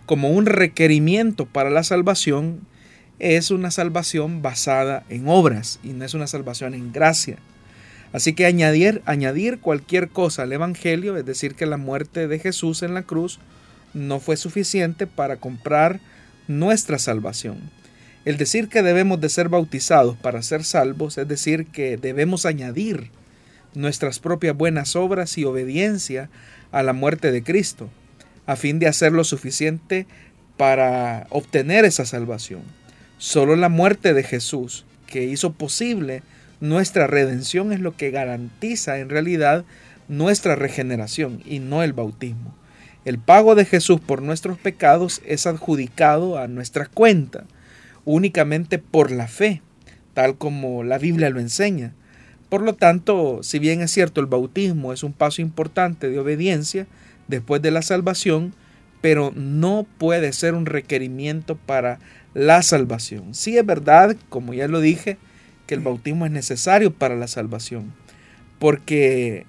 [0.05, 2.67] como un requerimiento para la salvación
[3.19, 7.37] es una salvación basada en obras y no es una salvación en gracia.
[8.11, 12.81] Así que añadir, añadir cualquier cosa al Evangelio, es decir, que la muerte de Jesús
[12.81, 13.39] en la cruz
[13.93, 15.99] no fue suficiente para comprar
[16.47, 17.57] nuestra salvación.
[18.25, 23.11] El decir que debemos de ser bautizados para ser salvos, es decir, que debemos añadir
[23.75, 26.29] nuestras propias buenas obras y obediencia
[26.71, 27.89] a la muerte de Cristo,
[28.45, 30.07] a fin de hacer lo suficiente
[30.57, 32.61] para obtener esa salvación.
[33.17, 36.23] Solo la muerte de Jesús, que hizo posible
[36.59, 39.65] nuestra redención, es lo que garantiza en realidad
[40.07, 42.55] nuestra regeneración y no el bautismo.
[43.05, 47.45] El pago de Jesús por nuestros pecados es adjudicado a nuestra cuenta
[48.05, 49.61] únicamente por la fe,
[50.13, 51.93] tal como la Biblia lo enseña.
[52.49, 56.87] Por lo tanto, si bien es cierto el bautismo es un paso importante de obediencia
[57.27, 58.53] después de la salvación,
[59.01, 61.99] pero no puede ser un requerimiento para
[62.33, 63.33] la salvación.
[63.33, 65.17] Sí es verdad, como ya lo dije,
[65.69, 67.93] que el bautismo es necesario para la salvación,
[68.57, 69.45] porque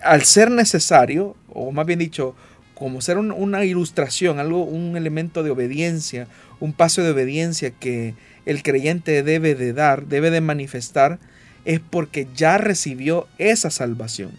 [0.00, 2.36] al ser necesario, o más bien dicho,
[2.72, 6.28] como ser una ilustración, algo, un elemento de obediencia,
[6.60, 11.18] un paso de obediencia que el creyente debe de dar, debe de manifestar,
[11.64, 14.30] es porque ya recibió esa salvación.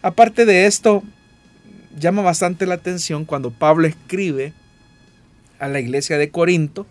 [0.00, 1.02] Aparte de esto,
[2.00, 4.54] llama bastante la atención cuando Pablo escribe
[5.58, 6.86] a la iglesia de Corinto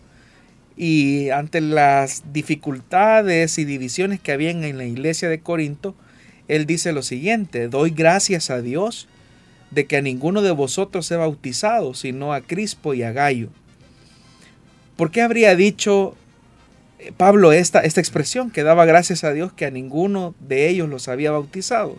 [0.78, 5.96] y ante las dificultades y divisiones que había en la iglesia de Corinto,
[6.48, 9.08] él dice lo siguiente, doy gracias a Dios
[9.72, 13.50] de que a ninguno de vosotros he bautizado, sino a Crispo y a Gallo.
[14.96, 16.16] ¿Por qué habría dicho
[17.18, 21.08] Pablo esta, esta expresión que daba gracias a Dios que a ninguno de ellos los
[21.08, 21.98] había bautizado.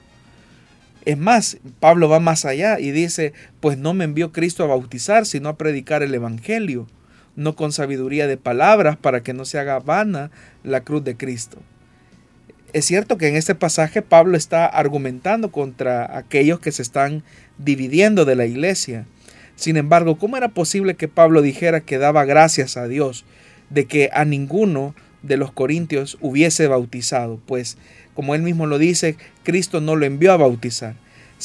[1.05, 5.25] Es más, Pablo va más allá y dice, pues no me envió Cristo a bautizar,
[5.25, 6.89] sino a predicar el Evangelio,
[7.37, 10.31] no con sabiduría de palabras para que no se haga vana
[10.65, 11.59] la cruz de Cristo.
[12.73, 17.23] Es cierto que en este pasaje Pablo está argumentando contra aquellos que se están
[17.59, 19.07] dividiendo de la iglesia.
[19.55, 23.25] Sin embargo, ¿cómo era posible que Pablo dijera que daba gracias a Dios
[23.71, 27.41] de que a ninguno de los corintios hubiese bautizado?
[27.47, 27.79] Pues,
[28.15, 30.97] como él mismo lo dice, Cristo no lo envió a bautizar.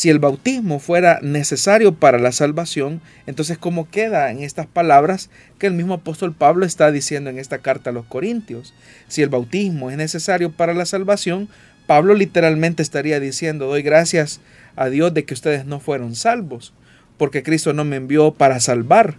[0.02, 5.68] Si el bautismo fuera necesario para la salvación, entonces ¿cómo queda en estas palabras que
[5.68, 8.74] el mismo apóstol Pablo está diciendo en esta carta a los Corintios?
[9.08, 11.50] Si el bautismo es necesario para la salvación,
[11.86, 14.42] Pablo literalmente estaría diciendo, doy gracias
[14.76, 16.74] a Dios de que ustedes no fueron salvos,
[17.20, 19.18] porque Cristo no me envió para salvar,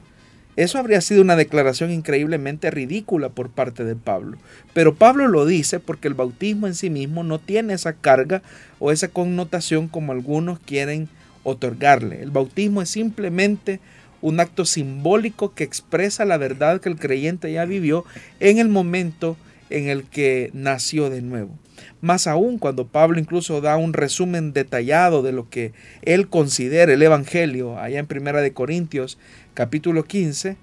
[0.57, 4.37] eso habría sido una declaración increíblemente ridícula por parte de Pablo.
[4.75, 8.43] Pero Pablo lo dice porque el bautismo en sí mismo no tiene esa carga
[8.79, 11.09] o esa connotación como algunos quieren
[11.43, 12.23] otorgarle.
[12.23, 13.81] El bautismo es simplemente
[14.21, 18.05] un acto simbólico que expresa la verdad que el creyente ya vivió
[18.38, 19.37] en el momento
[19.71, 21.59] en el que nació de nuevo.
[22.03, 27.01] Más aún cuando Pablo incluso da un resumen detallado de lo que él considera el
[27.01, 29.19] Evangelio allá en Primera de Corintios
[29.55, 30.57] capítulo 15,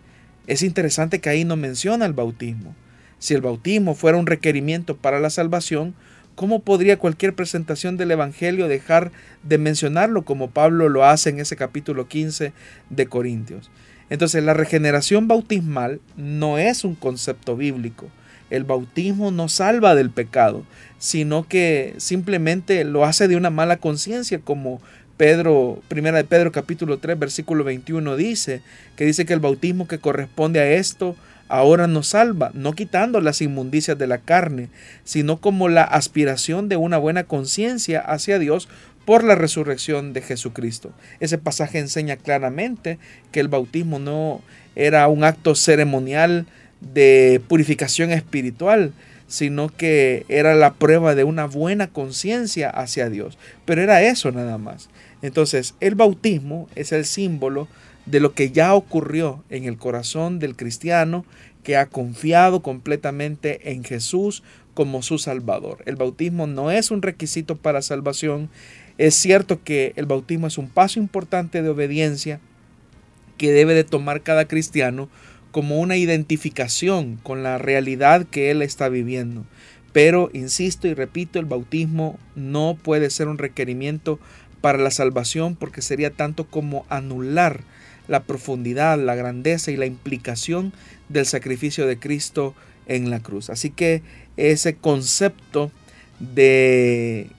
[0.48, 2.76] es interesante que ahí no menciona el bautismo.
[3.20, 5.96] Si el bautismo fuera un requerimiento para la salvación,
[6.36, 11.56] ¿cómo podría cualquier presentación del Evangelio dejar de mencionarlo como Pablo lo hace en ese
[11.56, 12.52] capítulo 15
[12.90, 13.72] de Corintios?
[14.10, 18.10] Entonces la regeneración bautismal no es un concepto bíblico.
[18.50, 20.64] El bautismo no salva del pecado,
[20.98, 24.82] sino que simplemente lo hace de una mala conciencia como
[25.18, 28.62] Pedro, primera de Pedro capítulo 3 versículo 21 dice,
[28.96, 31.16] que dice que el bautismo que corresponde a esto
[31.50, 34.70] ahora nos salva, no quitando las inmundicias de la carne,
[35.04, 38.70] sino como la aspiración de una buena conciencia hacia Dios
[39.04, 40.92] por la resurrección de Jesucristo.
[41.20, 43.00] Ese pasaje enseña claramente
[43.32, 44.42] que el bautismo no
[44.76, 46.46] era un acto ceremonial
[46.82, 48.94] de purificación espiritual,
[49.28, 53.38] sino que era la prueba de una buena conciencia hacia Dios.
[53.66, 54.90] Pero era eso nada más.
[55.22, 57.68] Entonces, el bautismo es el símbolo
[58.06, 61.26] de lo que ya ocurrió en el corazón del cristiano
[61.64, 65.84] que ha confiado completamente en Jesús como su Salvador.
[65.86, 68.50] El bautismo no es un requisito para salvación.
[68.98, 72.40] Es cierto que el bautismo es un paso importante de obediencia
[73.38, 75.10] que debe de tomar cada cristiano
[75.52, 79.46] como una identificación con la realidad que él está viviendo.
[79.92, 84.20] Pero, insisto y repito, el bautismo no puede ser un requerimiento
[84.62, 87.62] para la salvación porque sería tanto como anular
[88.08, 90.74] la profundidad, la grandeza y la implicación
[91.10, 92.56] del sacrificio de Cristo
[92.88, 93.50] en la cruz.
[93.50, 94.02] Así que
[94.36, 95.72] ese concepto
[96.20, 97.30] de,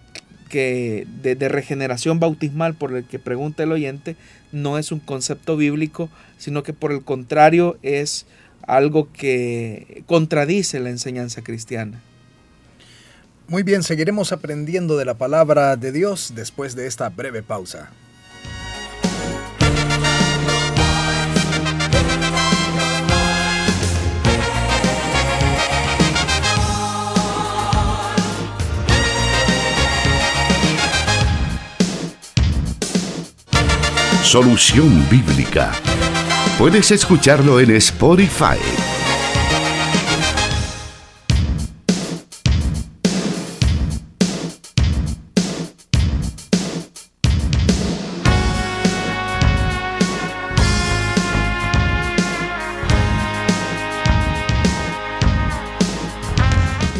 [0.50, 4.16] que, de, de regeneración bautismal por el que pregunta el oyente
[4.52, 8.26] no es un concepto bíblico, sino que por el contrario es
[8.66, 12.02] algo que contradice la enseñanza cristiana.
[13.48, 17.90] Muy bien, seguiremos aprendiendo de la palabra de Dios después de esta breve pausa.
[34.30, 35.72] Solución Bíblica.
[36.56, 38.60] Puedes escucharlo en Spotify.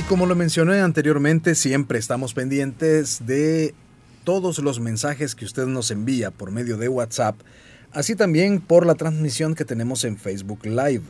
[0.09, 3.75] como lo mencioné anteriormente, siempre estamos pendientes de
[4.25, 7.37] todos los mensajes que usted nos envía por medio de WhatsApp,
[7.93, 11.03] así también por la transmisión que tenemos en Facebook Live.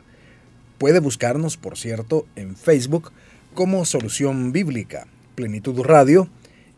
[0.78, 3.12] Puede buscarnos, por cierto, en Facebook
[3.54, 6.28] como Solución Bíblica, Plenitud Radio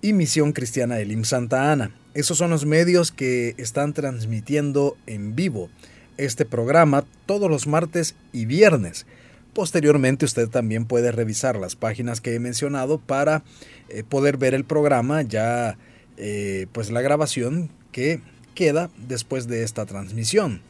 [0.00, 1.94] y Misión Cristiana Elim Santa Ana.
[2.14, 5.70] Esos son los medios que están transmitiendo en vivo
[6.18, 9.06] este programa todos los martes y viernes.
[9.54, 13.44] Posteriormente usted también puede revisar las páginas que he mencionado para
[13.88, 15.76] eh, poder ver el programa, ya
[16.24, 18.20] eh, pues la grabación que
[18.54, 20.60] queda después de esta transmisión.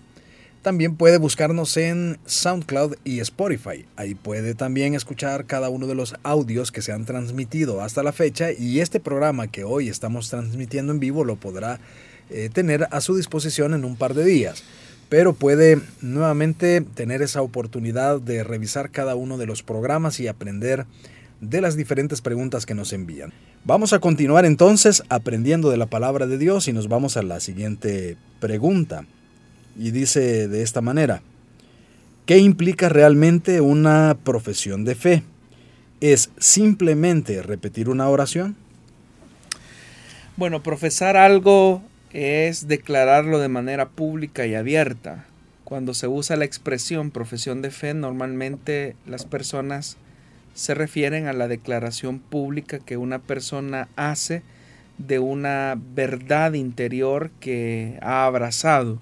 [0.62, 3.84] También puede buscarnos en SoundCloud y Spotify.
[3.96, 8.12] Ahí puede también escuchar cada uno de los audios que se han transmitido hasta la
[8.12, 11.80] fecha y este programa que hoy estamos transmitiendo en vivo lo podrá
[12.30, 14.64] eh, tener a su disposición en un par de días
[15.10, 20.86] pero puede nuevamente tener esa oportunidad de revisar cada uno de los programas y aprender
[21.42, 23.32] de las diferentes preguntas que nos envían.
[23.64, 27.40] Vamos a continuar entonces aprendiendo de la palabra de Dios y nos vamos a la
[27.40, 29.04] siguiente pregunta.
[29.76, 31.20] Y dice de esta manera,
[32.26, 35.22] ¿qué implica realmente una profesión de fe?
[36.00, 38.56] ¿Es simplemente repetir una oración?
[40.36, 41.82] Bueno, profesar algo
[42.12, 45.26] es declararlo de manera pública y abierta.
[45.64, 49.96] Cuando se usa la expresión profesión de fe, normalmente las personas
[50.54, 54.42] se refieren a la declaración pública que una persona hace
[54.98, 59.00] de una verdad interior que ha abrazado,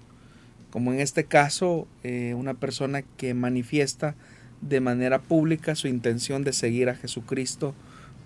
[0.70, 4.14] como en este caso eh, una persona que manifiesta
[4.60, 7.74] de manera pública su intención de seguir a Jesucristo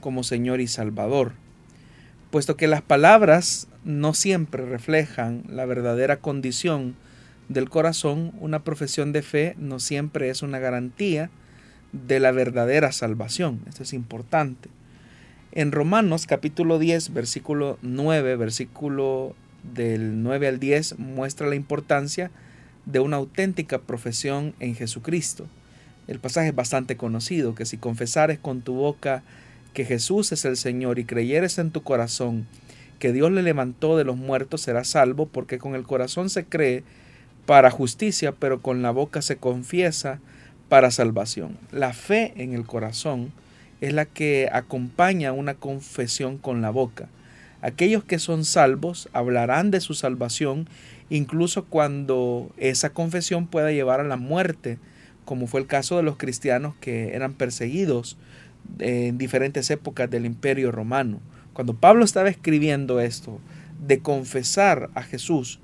[0.01, 1.33] como Señor y Salvador.
[2.31, 6.97] Puesto que las palabras no siempre reflejan la verdadera condición
[7.49, 11.31] del corazón, una profesión de fe no siempre es una garantía
[11.95, 13.61] de la verdadera salvación.
[13.69, 14.69] Esto es importante.
[15.53, 19.37] En Romanos capítulo 10, versículo 9, versículo
[19.75, 22.31] del 9 al 10, muestra la importancia
[22.87, 25.47] de una auténtica profesión en Jesucristo.
[26.09, 29.23] El pasaje es bastante conocido, que si confesares con tu boca
[29.73, 32.47] que Jesús es el Señor y creyeres en tu corazón
[32.99, 36.85] que Dios le levantó de los muertos, serás salvo, porque con el corazón se cree
[37.47, 40.21] para justicia, pero con la boca se confiesa
[40.69, 41.57] para salvación.
[41.71, 43.33] La fe en el corazón
[43.81, 47.09] es la que acompaña una confesión con la boca.
[47.61, 50.69] Aquellos que son salvos hablarán de su salvación
[51.11, 54.79] incluso cuando esa confesión pueda llevar a la muerte,
[55.25, 58.17] como fue el caso de los cristianos que eran perseguidos
[58.79, 61.21] en diferentes épocas del imperio romano.
[61.53, 63.41] Cuando Pablo estaba escribiendo esto,
[63.87, 65.61] de confesar a Jesús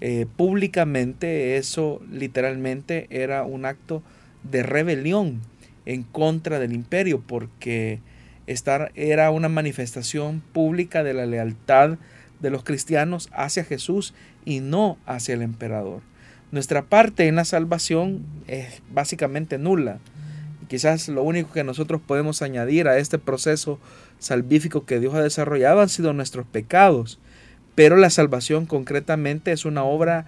[0.00, 4.02] eh, públicamente, eso literalmente era un acto
[4.44, 5.40] de rebelión
[5.86, 8.00] en contra del imperio, porque
[8.46, 11.98] estar era una manifestación pública de la lealtad
[12.40, 14.14] de los cristianos hacia Jesús
[14.44, 16.02] y no hacia el emperador.
[16.50, 19.98] Nuestra parte en la salvación es básicamente nula.
[20.68, 23.78] Quizás lo único que nosotros podemos añadir a este proceso
[24.18, 27.18] salvífico que Dios ha desarrollado han sido nuestros pecados
[27.74, 30.26] pero la salvación concretamente es una obra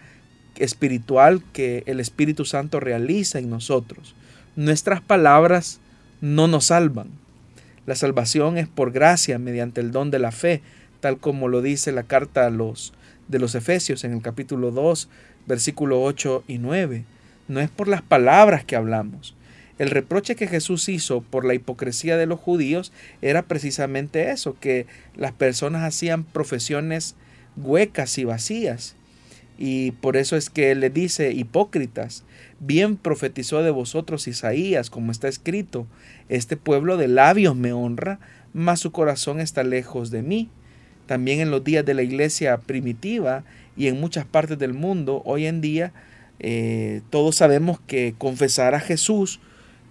[0.57, 4.15] espiritual que el Espíritu Santo realiza en nosotros.
[4.57, 5.81] Nuestras palabras
[6.21, 7.09] no nos salvan.
[7.87, 10.63] La salvación es por gracia mediante el don de la fe,
[11.01, 12.93] tal como lo dice la carta a los
[13.29, 15.09] de los Efesios en el capítulo 2,
[15.47, 17.05] versículo 8 y 9.
[17.49, 19.35] No es por las palabras que hablamos.
[19.79, 22.93] El reproche que Jesús hizo por la hipocresía de los judíos
[23.23, 24.87] era precisamente eso, que
[25.17, 27.17] las personas hacían profesiones
[27.57, 28.95] huecas y vacías.
[29.59, 32.25] Y por eso es que él le dice, hipócritas,
[32.59, 35.87] bien profetizó de vosotros Isaías, como está escrito,
[36.29, 38.19] este pueblo de labios me honra,
[38.53, 40.51] mas su corazón está lejos de mí.
[41.07, 43.45] También en los días de la iglesia primitiva
[43.77, 45.93] y en muchas partes del mundo, hoy en día,
[46.41, 49.41] eh, todos sabemos que confesar a Jesús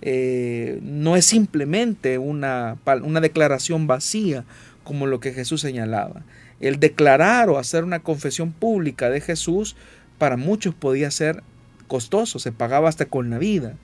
[0.02, 4.44] eh, no es simplemente una, una declaración vacía
[4.84, 6.24] como lo que Jesús señalaba
[6.64, 9.76] el declarar o hacer una confesión pública de Jesús
[10.18, 11.44] para muchos podía ser
[11.88, 13.76] costoso, se pagaba hasta con la vida.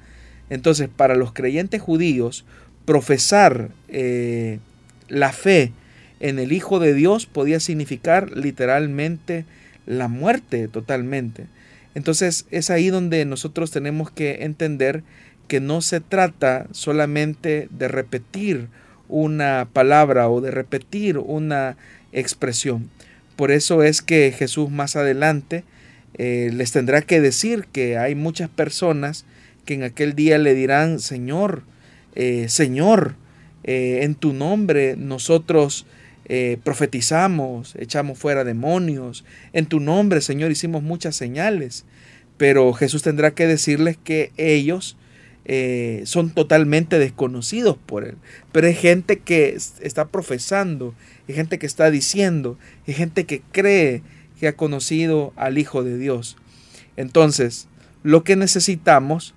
[0.49, 2.45] Entonces, para los creyentes judíos,
[2.85, 4.59] profesar eh,
[5.09, 5.73] la fe
[6.21, 9.45] en el Hijo de Dios podía significar literalmente
[9.85, 11.47] la muerte totalmente.
[11.95, 15.03] Entonces, es ahí donde nosotros tenemos que entender
[15.49, 18.69] que no se trata solamente de repetir
[19.09, 21.75] una palabra o de repetir una
[22.11, 22.89] expresión.
[23.35, 25.63] Por eso es que Jesús más adelante
[26.15, 29.25] eh, les tendrá que decir que hay muchas personas
[29.65, 31.63] que en aquel día le dirán, Señor,
[32.15, 33.15] eh, Señor,
[33.63, 35.85] eh, en tu nombre nosotros
[36.63, 41.85] profetizamos, echamos fuera demonios, en tu nombre, Señor, hicimos muchas señales.
[42.37, 44.95] Pero Jesús tendrá que decirles que ellos
[46.05, 48.15] son totalmente desconocidos por Él.
[48.51, 50.93] Pero hay gente que está profesando,
[51.27, 54.03] hay gente que está diciendo, hay gente que cree
[54.39, 56.37] que ha conocido al Hijo de Dios.
[56.97, 57.67] Entonces,
[58.03, 59.33] lo que necesitamos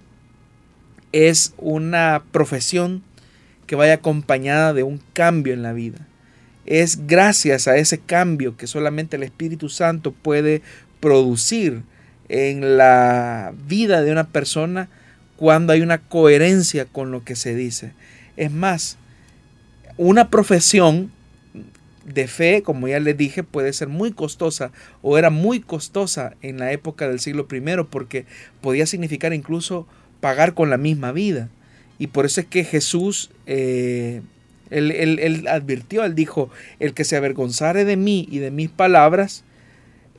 [1.12, 3.02] es una profesión
[3.66, 6.06] que vaya acompañada de un cambio en la vida.
[6.66, 10.62] Es gracias a ese cambio que solamente el Espíritu Santo puede
[11.00, 11.82] producir
[12.28, 14.88] en la vida de una persona
[15.42, 17.94] cuando hay una coherencia con lo que se dice.
[18.36, 18.96] Es más,
[19.96, 21.10] una profesión
[22.04, 24.70] de fe, como ya les dije, puede ser muy costosa
[25.02, 28.24] o era muy costosa en la época del siglo I porque
[28.60, 29.88] podía significar incluso
[30.20, 31.48] pagar con la misma vida.
[31.98, 34.22] Y por eso es que Jesús, eh,
[34.70, 39.42] él, advirtió, él dijo, el que se avergonzare de mí y de mis palabras,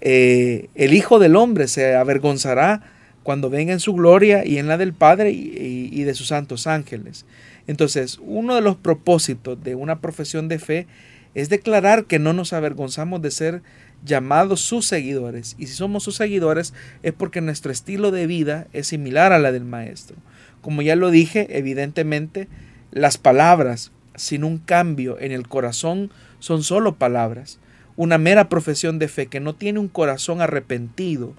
[0.01, 2.92] eh, el Hijo del Hombre se avergonzará
[3.23, 7.25] cuando venga en su gloria y en la del Padre y de sus santos ángeles.
[7.67, 10.87] Entonces, uno de los propósitos de una profesión de fe
[11.33, 13.63] es declarar que no nos avergonzamos de ser
[14.05, 15.55] llamados sus seguidores.
[15.57, 19.51] Y si somos sus seguidores es porque nuestro estilo de vida es similar a la
[19.51, 20.17] del Maestro.
[20.61, 22.47] Como ya lo dije, evidentemente
[22.91, 27.59] las palabras sin un cambio en el corazón son solo palabras.
[27.95, 31.33] Una mera profesión de fe que no tiene un corazón arrepentido,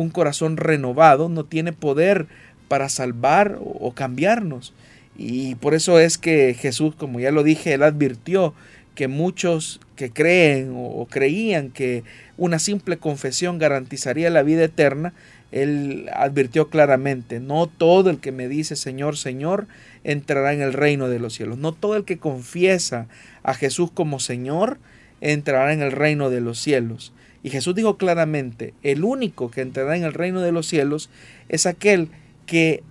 [0.00, 2.26] un corazón renovado, no tiene poder
[2.68, 4.72] para salvar o cambiarnos.
[5.16, 8.54] Y por eso es que Jesús, como ya lo dije, él advirtió
[8.94, 12.04] que muchos que creen o creían que
[12.36, 15.12] una simple confesión garantizaría la vida eterna,
[15.52, 19.66] él advirtió claramente, no todo el que me dice Señor, Señor,
[20.04, 21.58] entrará en el reino de los cielos.
[21.58, 23.08] No todo el que confiesa
[23.42, 24.78] a Jesús como Señor
[25.20, 27.12] entrará en el reino de los cielos.
[27.42, 31.10] Y Jesús dijo claramente, el único que entrará en el reino de los cielos
[31.48, 32.08] es aquel
[32.46, 32.82] que,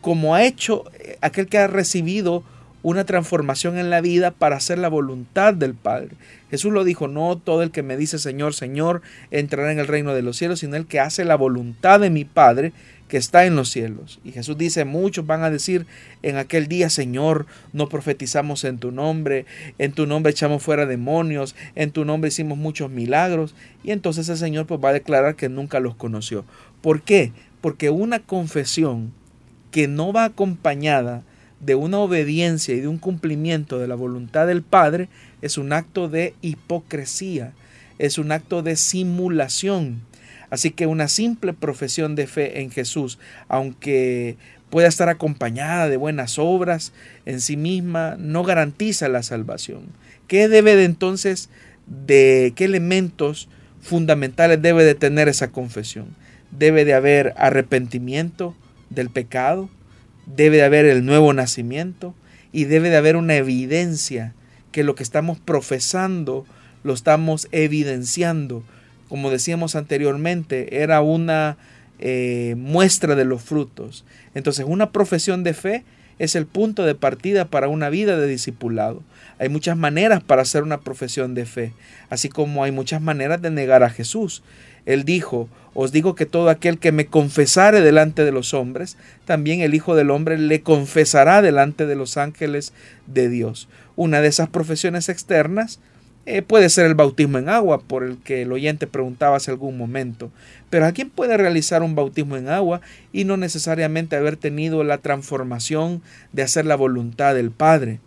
[0.00, 0.84] como ha hecho,
[1.20, 2.42] aquel que ha recibido
[2.82, 6.10] una transformación en la vida para hacer la voluntad del Padre.
[6.50, 10.14] Jesús lo dijo, no todo el que me dice Señor, Señor, entrará en el reino
[10.14, 12.72] de los cielos, sino el que hace la voluntad de mi Padre
[13.08, 14.20] que está en los cielos.
[14.24, 15.86] Y Jesús dice, muchos van a decir
[16.22, 19.46] en aquel día, Señor, no profetizamos en tu nombre,
[19.78, 23.54] en tu nombre echamos fuera demonios, en tu nombre hicimos muchos milagros.
[23.84, 26.44] Y entonces el Señor pues, va a declarar que nunca los conoció.
[26.80, 27.32] ¿Por qué?
[27.60, 29.12] Porque una confesión
[29.70, 31.22] que no va acompañada
[31.60, 35.08] de una obediencia y de un cumplimiento de la voluntad del Padre
[35.42, 37.52] es un acto de hipocresía,
[37.98, 40.02] es un acto de simulación.
[40.50, 43.18] Así que una simple profesión de fe en Jesús,
[43.48, 44.36] aunque
[44.70, 46.92] pueda estar acompañada de buenas obras
[47.24, 49.86] en sí misma, no garantiza la salvación.
[50.28, 51.50] ¿Qué debe de entonces,
[51.86, 53.48] de qué elementos
[53.80, 56.08] fundamentales debe de tener esa confesión?
[56.50, 58.56] Debe de haber arrepentimiento
[58.90, 59.68] del pecado,
[60.26, 62.14] debe de haber el nuevo nacimiento
[62.52, 64.34] y debe de haber una evidencia
[64.72, 66.44] que lo que estamos profesando
[66.82, 68.62] lo estamos evidenciando.
[69.08, 71.56] Como decíamos anteriormente, era una
[71.98, 74.04] eh, muestra de los frutos.
[74.34, 75.84] Entonces, una profesión de fe
[76.18, 79.02] es el punto de partida para una vida de discipulado.
[79.38, 81.72] Hay muchas maneras para hacer una profesión de fe,
[82.08, 84.42] así como hay muchas maneras de negar a Jesús.
[84.86, 88.96] Él dijo, os digo que todo aquel que me confesare delante de los hombres,
[89.26, 92.72] también el Hijo del Hombre le confesará delante de los ángeles
[93.06, 93.68] de Dios.
[93.94, 95.80] Una de esas profesiones externas
[96.26, 99.78] eh, puede ser el bautismo en agua, por el que el oyente preguntaba hace algún
[99.78, 100.30] momento.
[100.70, 102.80] Pero ¿a quién puede realizar un bautismo en agua
[103.12, 106.02] y no necesariamente haber tenido la transformación
[106.32, 108.00] de hacer la voluntad del Padre?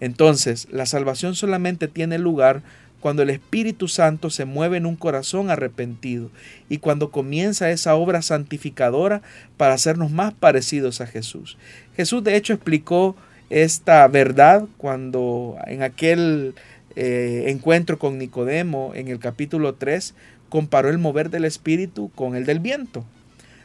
[0.00, 2.62] Entonces, la salvación solamente tiene lugar
[3.00, 6.30] cuando el Espíritu Santo se mueve en un corazón arrepentido
[6.68, 9.22] y cuando comienza esa obra santificadora
[9.56, 11.56] para hacernos más parecidos a Jesús.
[11.96, 13.16] Jesús de hecho explicó
[13.48, 16.54] esta verdad cuando en aquel
[17.02, 20.12] eh, encuentro con Nicodemo en el capítulo 3
[20.50, 23.06] comparó el mover del Espíritu con el del viento.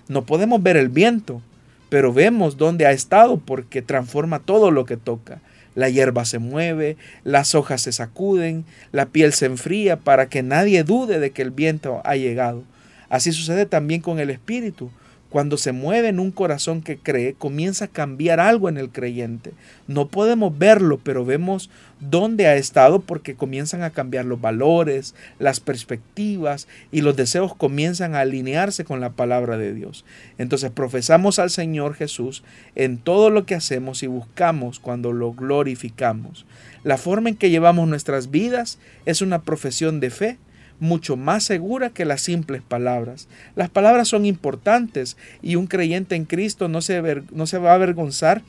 [0.08, 1.42] No podemos ver el viento,
[1.90, 5.42] pero vemos dónde ha estado porque transforma todo lo que toca.
[5.76, 8.64] La hierba se mueve, las hojas se sacuden,
[8.94, 12.64] la piel se enfría para que nadie dude de que el viento ha llegado.
[13.10, 14.92] Así sucede también con el Espíritu.
[15.36, 19.52] Cuando se mueve en un corazón que cree, comienza a cambiar algo en el creyente.
[19.86, 21.70] No podemos verlo, pero vemos
[22.00, 28.16] dónde ha estado porque comienzan a cambiar los valores, las perspectivas y los deseos comienzan
[28.16, 30.06] a alinearse con la palabra de Dios.
[30.38, 32.42] Entonces profesamos al Señor Jesús
[32.76, 36.46] en todo lo que hacemos y buscamos cuando lo glorificamos.
[36.86, 40.38] La forma en que llevamos nuestras vidas es una profesión de fe
[40.80, 43.28] mucho más segura que las simples palabras.
[43.56, 47.76] Las palabras son importantes y un creyente en Cristo no se, no se va a
[47.76, 48.44] avergonzar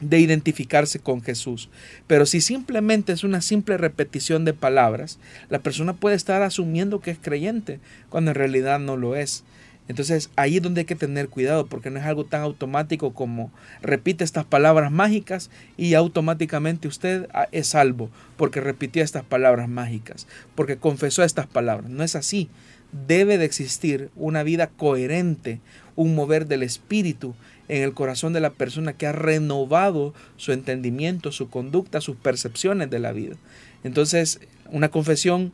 [0.00, 1.68] de identificarse con Jesús.
[2.06, 5.18] Pero si simplemente es una simple repetición de palabras,
[5.50, 9.44] la persona puede estar asumiendo que es creyente cuando en realidad no lo es.
[9.88, 13.50] Entonces ahí es donde hay que tener cuidado porque no es algo tan automático como
[13.82, 20.26] repite estas palabras mágicas y automáticamente usted ah, es salvo porque repitió estas palabras mágicas,
[20.54, 21.90] porque confesó estas palabras.
[21.90, 22.48] No es así.
[23.06, 25.60] Debe de existir una vida coherente,
[25.96, 27.34] un mover del espíritu
[27.68, 32.88] en el corazón de la persona que ha renovado su entendimiento, su conducta, sus percepciones
[32.90, 33.36] de la vida.
[33.84, 35.52] Entonces, una confesión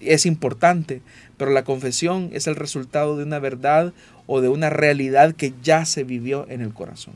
[0.00, 1.02] es importante,
[1.36, 3.92] pero la confesión es el resultado de una verdad
[4.26, 7.14] o de una realidad que ya se vivió en el corazón.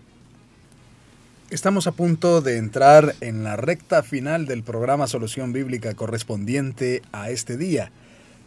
[1.50, 7.30] Estamos a punto de entrar en la recta final del programa Solución Bíblica correspondiente a
[7.30, 7.90] este día,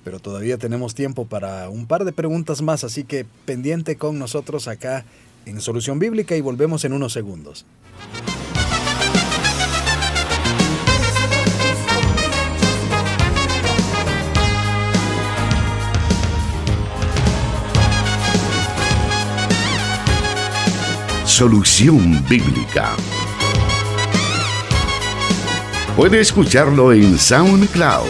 [0.06, 4.70] pero todavía tenemos tiempo para un par de preguntas más, así que pendiente con nosotros
[4.70, 5.04] acá
[5.46, 7.66] en Solución Bíblica y volvemos en unos segundos.
[21.36, 22.96] Solución Bíblica.
[25.96, 28.06] Puede escucharlo en SoundCloud.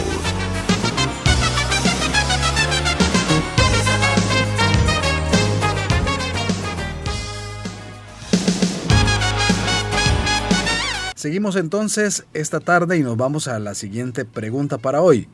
[11.14, 15.28] Seguimos entonces esta tarde y nos vamos a la siguiente pregunta para hoy.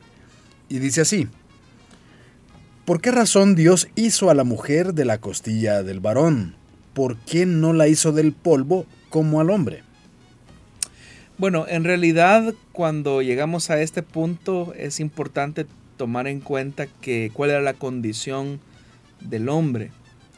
[0.69, 1.27] Y dice así,
[2.85, 6.60] ¿por qué razón Dios hizo a la mujer de la costilla del varón?
[6.93, 9.83] ¿Por qué no la hizo del polvo como al hombre?
[11.37, 15.65] Bueno, en realidad cuando llegamos a este punto es importante
[15.97, 18.59] tomar en cuenta que cuál era la condición
[19.19, 19.91] del hombre.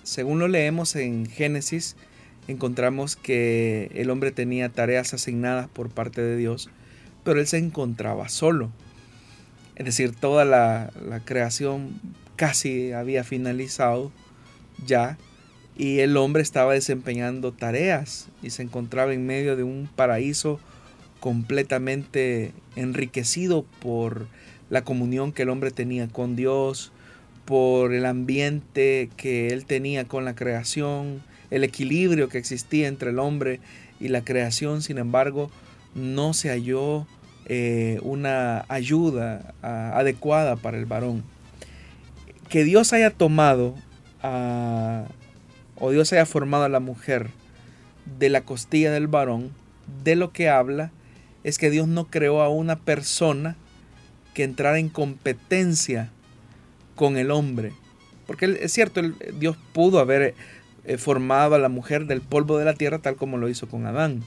[0.03, 1.95] Según lo leemos en Génesis,
[2.47, 6.69] encontramos que el hombre tenía tareas asignadas por parte de Dios,
[7.23, 8.71] pero él se encontraba solo.
[9.75, 10.91] Es decir, toda la,
[11.25, 11.99] creación
[12.35, 14.11] casi había finalizado
[14.85, 15.17] ya
[15.77, 20.59] y el hombre estaba desempeñando tareas y se encontraba en medio de un paraíso
[21.19, 24.27] completamente enriquecido por
[24.69, 26.91] la comunión que el hombre tenía con Dios,
[27.45, 33.19] por el ambiente que él tenía con la creación, el equilibrio que existía entre el
[33.19, 33.59] hombre
[33.99, 35.49] y la creación, sin embargo,
[35.95, 37.07] no se halló
[37.45, 41.23] eh, una ayuda adecuada para el varón.
[42.49, 43.75] Que Dios haya tomado
[45.85, 47.27] o Dios haya formado a la mujer
[48.17, 49.51] de la costilla del varón,
[50.05, 50.91] de lo que habla
[51.43, 53.57] es que Dios no creó a una persona
[54.33, 56.09] que entrara en competencia
[56.95, 57.73] con el hombre.
[58.25, 59.01] Porque es cierto,
[59.37, 60.35] Dios pudo haber
[60.85, 63.85] eh, formado a la mujer del polvo de la tierra tal como lo hizo con
[63.85, 64.23] Adán.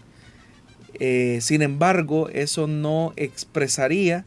[1.01, 4.27] Eh, sin embargo, eso no expresaría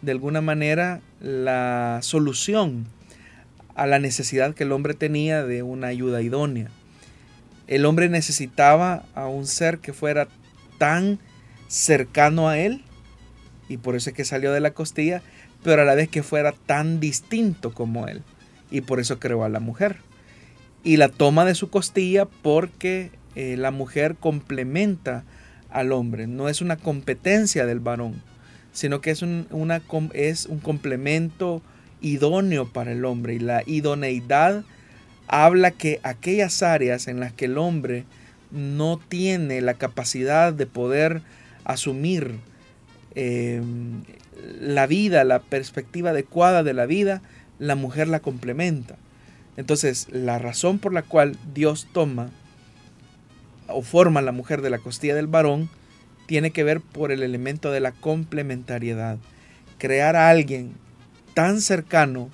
[0.00, 2.86] de alguna manera la solución
[3.80, 6.68] a la necesidad que el hombre tenía de una ayuda idónea.
[7.66, 10.28] El hombre necesitaba a un ser que fuera
[10.78, 11.18] tan
[11.68, 12.82] cercano a él,
[13.68, 15.22] y por eso es que salió de la costilla,
[15.62, 18.22] pero a la vez que fuera tan distinto como él,
[18.70, 19.98] y por eso creó a la mujer
[20.82, 25.24] y la toma de su costilla porque eh, la mujer complementa
[25.70, 28.22] al hombre, no es una competencia del varón,
[28.72, 29.46] sino que es un,
[30.14, 31.62] es un complemento
[32.00, 34.64] idóneo para el hombre y la idoneidad
[35.28, 38.04] habla que aquellas áreas en las que el hombre
[38.50, 41.22] no tiene la capacidad de poder
[41.64, 42.40] asumir
[43.14, 44.02] em,
[44.60, 47.22] la vida, la perspectiva adecuada de la vida,
[47.58, 48.96] la mujer la complementa.
[49.56, 52.30] Entonces, la razón por la cual Dios toma
[53.68, 55.68] o forma a la mujer de la costilla del varón
[56.26, 59.18] tiene que ver por el elemento de la complementariedad.
[59.78, 60.74] Crear a alguien
[61.34, 62.30] tan cercano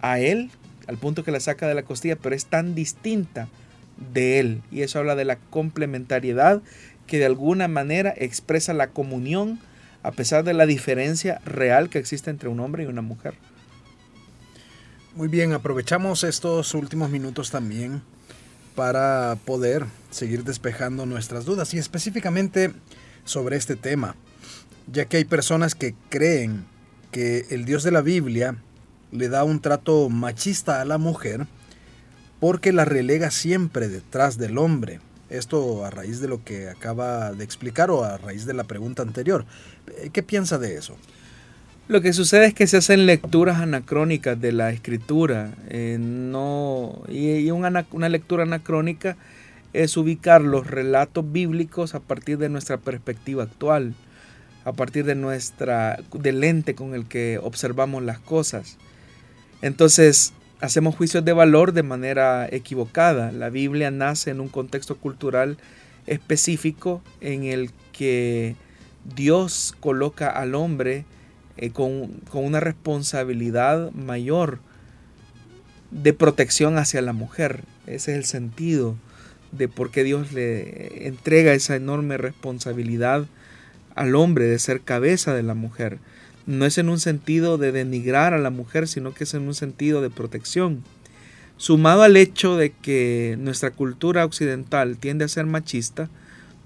[0.00, 0.50] a él,
[0.86, 3.48] al punto que la saca de la costilla, pero es tan distinta
[4.12, 4.62] de él.
[4.70, 6.62] Y eso habla de la complementariedad
[7.06, 9.60] que de alguna manera expresa la comunión
[10.02, 13.34] a pesar de la diferencia real que existe entre un hombre y una mujer.
[15.14, 18.02] Muy bien, aprovechamos estos últimos minutos también
[18.74, 22.72] para poder seguir despejando nuestras dudas y específicamente
[23.24, 24.16] sobre este tema,
[24.92, 26.66] ya que hay personas que creen
[27.14, 28.56] que el Dios de la Biblia
[29.12, 31.46] le da un trato machista a la mujer
[32.40, 34.98] porque la relega siempre detrás del hombre.
[35.30, 39.02] Esto a raíz de lo que acaba de explicar o a raíz de la pregunta
[39.02, 39.46] anterior.
[40.12, 40.96] ¿Qué piensa de eso?
[41.86, 45.52] Lo que sucede es que se hacen lecturas anacrónicas de la escritura.
[45.68, 49.16] Eh, no, y, una, lectura anacrónica
[49.72, 53.94] es ubicar los relatos bíblicos a partir de nuestra perspectiva actual,
[54.64, 58.78] a partir de nuestra, del lente con el que observamos las cosas.
[59.62, 63.32] Entonces, hacemos juicios de valor de manera equivocada.
[63.32, 65.58] La Biblia nace en un contexto cultural
[66.06, 68.56] específico en el que
[69.14, 71.04] Dios coloca al hombre
[71.56, 74.58] eh, con, una responsabilidad mayor
[75.90, 77.64] de protección hacia la mujer.
[77.86, 78.96] Ese es el sentido
[79.52, 83.26] de por qué Dios le entrega esa enorme responsabilidad
[83.94, 85.98] al hombre de ser cabeza de la mujer.
[86.46, 89.54] No es en un sentido de denigrar a la mujer, sino que es en un
[89.54, 90.82] sentido de protección.
[91.56, 96.10] Sumado al hecho de que nuestra cultura occidental tiende a ser machista,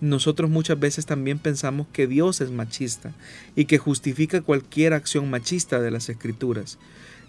[0.00, 3.12] nosotros muchas veces también pensamos que Dios es machista
[3.56, 6.78] y que justifica cualquier acción machista de las escrituras.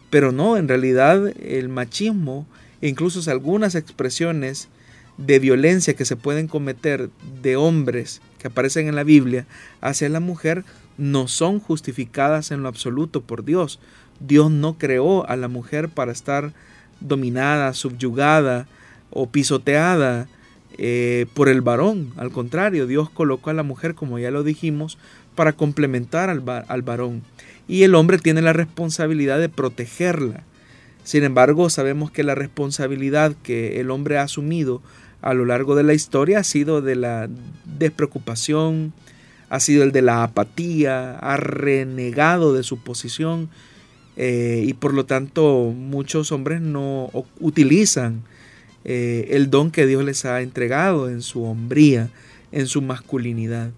[0.09, 2.47] Pero no, en realidad el machismo
[2.81, 4.69] e incluso algunas expresiones
[5.17, 7.09] de violencia que se pueden cometer
[7.41, 9.45] de hombres que aparecen en la Biblia
[9.81, 10.65] hacia la mujer
[10.97, 13.79] no son justificadas en lo absoluto por Dios.
[14.19, 16.53] Dios no creó a la mujer para estar
[16.99, 18.67] dominada, subyugada
[19.11, 20.27] o pisoteada
[20.77, 22.13] eh, por el varón.
[22.17, 24.97] Al contrario, Dios colocó a la mujer, como ya lo dijimos,
[25.35, 27.23] para complementar al, al varón.
[27.67, 30.43] Y el hombre tiene la responsabilidad de protegerla.
[31.03, 34.81] Sin embargo, sabemos que la responsabilidad que el hombre ha asumido
[35.21, 37.29] a lo largo de la historia ha sido de la
[37.77, 38.93] despreocupación,
[39.49, 43.49] ha sido el de la apatía, ha renegado de su posición
[44.15, 47.09] eh, y por lo tanto muchos hombres no
[47.39, 48.23] utilizan
[48.85, 52.09] eh, el don que Dios les ha entregado en su hombría,
[52.51, 53.71] en su masculinidad.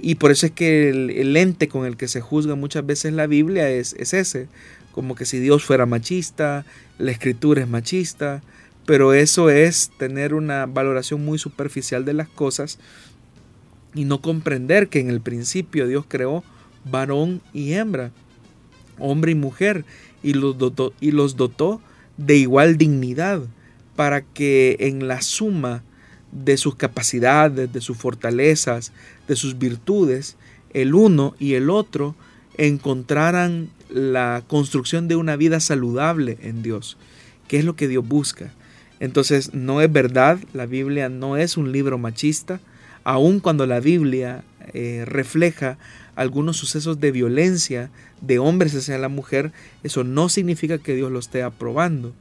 [0.00, 3.26] Y por eso es que el, ente con el que se juzga muchas veces la
[3.26, 4.46] Biblia es ese,
[4.92, 6.64] como que si Dios fuera machista,
[6.98, 8.42] la escritura es machista,
[8.88, 12.78] pero eso es tener una valoración muy superficial de las cosas
[13.94, 16.42] y no comprender que en el principio Dios creó
[16.90, 18.12] varón y hembra,
[18.98, 19.84] hombre y mujer,
[20.22, 21.82] y los dotó, y los dotó
[22.16, 23.42] de igual dignidad
[23.94, 25.84] para que en la suma
[26.32, 28.92] de sus capacidades, de sus fortalezas,
[29.28, 30.38] de sus virtudes,
[30.72, 32.14] el uno y el otro
[32.56, 36.96] encontraran la construcción de una vida saludable en Dios,
[37.48, 38.54] que es lo que Dios busca.
[39.00, 42.60] Entonces no es verdad, la Biblia no es un libro machista,
[43.04, 44.44] aun cuando la Biblia
[44.74, 45.78] eh, refleja
[46.16, 47.90] algunos sucesos de violencia
[48.20, 49.52] de hombres hacia la mujer,
[49.84, 52.12] eso no significa que Dios lo esté aprobando,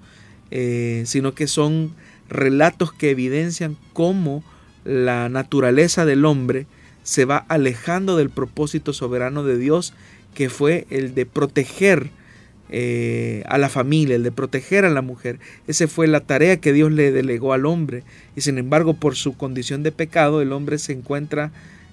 [0.52, 1.94] eh, sino que son
[2.30, 4.44] relatos que evidencian cómo
[4.86, 6.68] la naturaleza del hombre
[7.04, 9.94] se va alejando del propósito soberano de Dios,
[10.34, 12.12] que fue el de proteger
[12.70, 15.40] eh, a la familia, el de proteger a la mujer.
[15.68, 18.04] Esa fue la tarea que Dios le delegó al hombre.
[18.36, 21.52] Y sin embargo, por su condición de pecado, el hombre se encuentra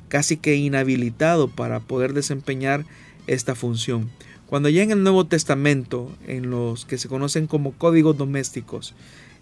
[0.08, 2.84] casi que inhabilitado para poder desempeñar
[3.26, 4.10] esta función.
[4.46, 8.94] Cuando ya en el Nuevo Testamento, en los que se conocen como códigos domésticos,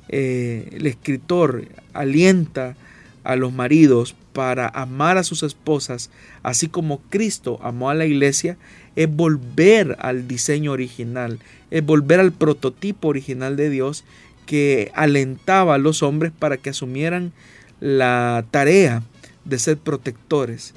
[0.08, 2.76] eh, el escritor alienta
[3.24, 6.10] a los maridos para amar a sus esposas,
[6.42, 8.56] así como Cristo amó a la iglesia,
[8.96, 11.38] es volver al diseño original,
[11.70, 14.04] es volver al prototipo original de Dios
[14.46, 17.32] que alentaba a los hombres para que asumieran
[17.80, 19.02] la tarea
[19.44, 20.74] de ser protectores.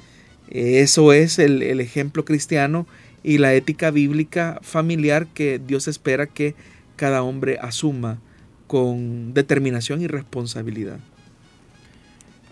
[0.50, 2.86] Eso es el, el ejemplo cristiano
[3.22, 6.54] y la ética bíblica familiar que Dios espera que
[6.94, 8.18] cada hombre asuma
[8.66, 10.98] con determinación y responsabilidad.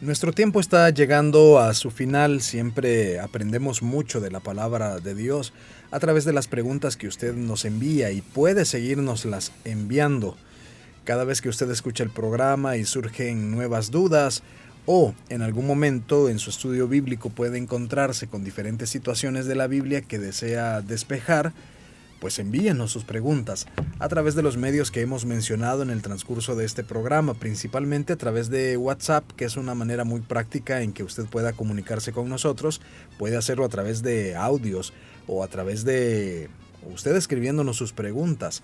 [0.05, 5.55] Nuestro tiempo está llegando a su final, siempre aprendemos mucho de la palabra de Dios
[5.90, 10.36] a través de las preguntas que usted nos envía y puede seguirnos las enviando.
[11.05, 14.42] Cada vez que usted escucha el programa y surgen nuevas dudas
[14.84, 19.68] o en algún momento en su estudio bíblico puede encontrarse con diferentes situaciones de la
[19.68, 21.55] Biblia que desea despejar,
[22.25, 23.66] pues envíenos sus preguntas
[23.99, 28.14] a través de los medios que hemos mencionado en el transcurso de este programa, principalmente
[28.14, 32.12] a través de WhatsApp, que es una manera muy práctica en que usted pueda comunicarse
[32.12, 32.81] con nosotros.
[33.18, 34.95] Puede hacerlo a través de audios
[35.27, 36.49] o a través de
[36.95, 38.62] usted escribiéndonos sus preguntas.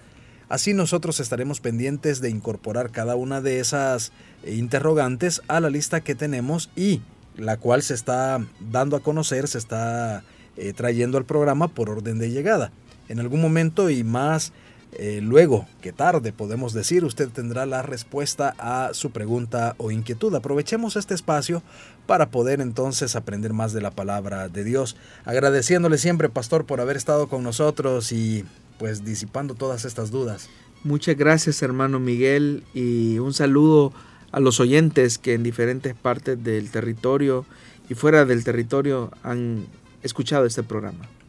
[0.49, 4.11] Así nosotros estaremos pendientes de incorporar cada una de esas
[4.47, 7.03] interrogantes a la lista que tenemos y
[7.37, 10.25] la cual se está dando a conocer, se está
[10.57, 12.73] eh, trayendo al programa por orden de llegada
[13.11, 14.53] en algún momento y más
[14.93, 20.35] eh, luego que tarde, podemos decir, usted tendrá la respuesta a su pregunta o inquietud.
[20.35, 21.63] Aprovechemos este espacio
[22.07, 24.97] para poder entonces aprender más de la palabra de Dios.
[25.25, 28.45] Agradeciéndole siempre, pastor, por haber estado con nosotros y
[28.79, 30.49] pues disipando todas estas dudas.
[30.83, 33.93] Muchas gracias, hermano Miguel, y un saludo
[34.33, 37.45] a los oyentes que en diferentes partes del territorio
[37.89, 39.67] y fuera del territorio han
[40.03, 41.20] escuchado este programa.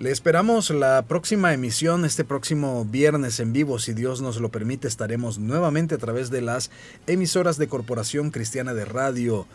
[0.00, 4.88] Le esperamos la próxima emisión, este próximo viernes en vivo, si Dios nos lo permite,
[4.88, 6.70] estaremos nuevamente a través de las
[7.06, 9.46] emisoras de Corporación Cristiana de Radio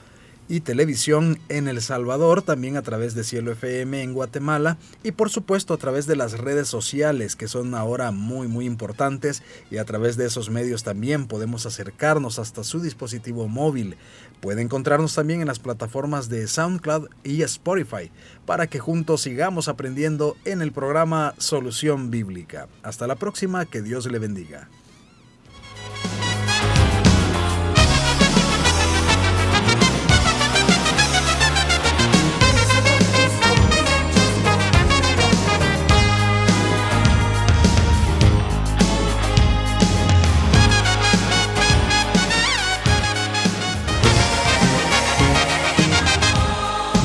[0.47, 5.29] y televisión en El Salvador, también a través de Cielo FM en Guatemala y por
[5.29, 9.85] supuesto a través de las redes sociales que son ahora muy muy importantes y a
[9.85, 13.97] través de esos medios también podemos acercarnos hasta su dispositivo móvil.
[14.41, 18.11] Puede encontrarnos también en las plataformas de SoundCloud y Spotify
[18.45, 22.67] para que juntos sigamos aprendiendo en el programa Solución Bíblica.
[22.83, 24.69] Hasta la próxima, que Dios le bendiga.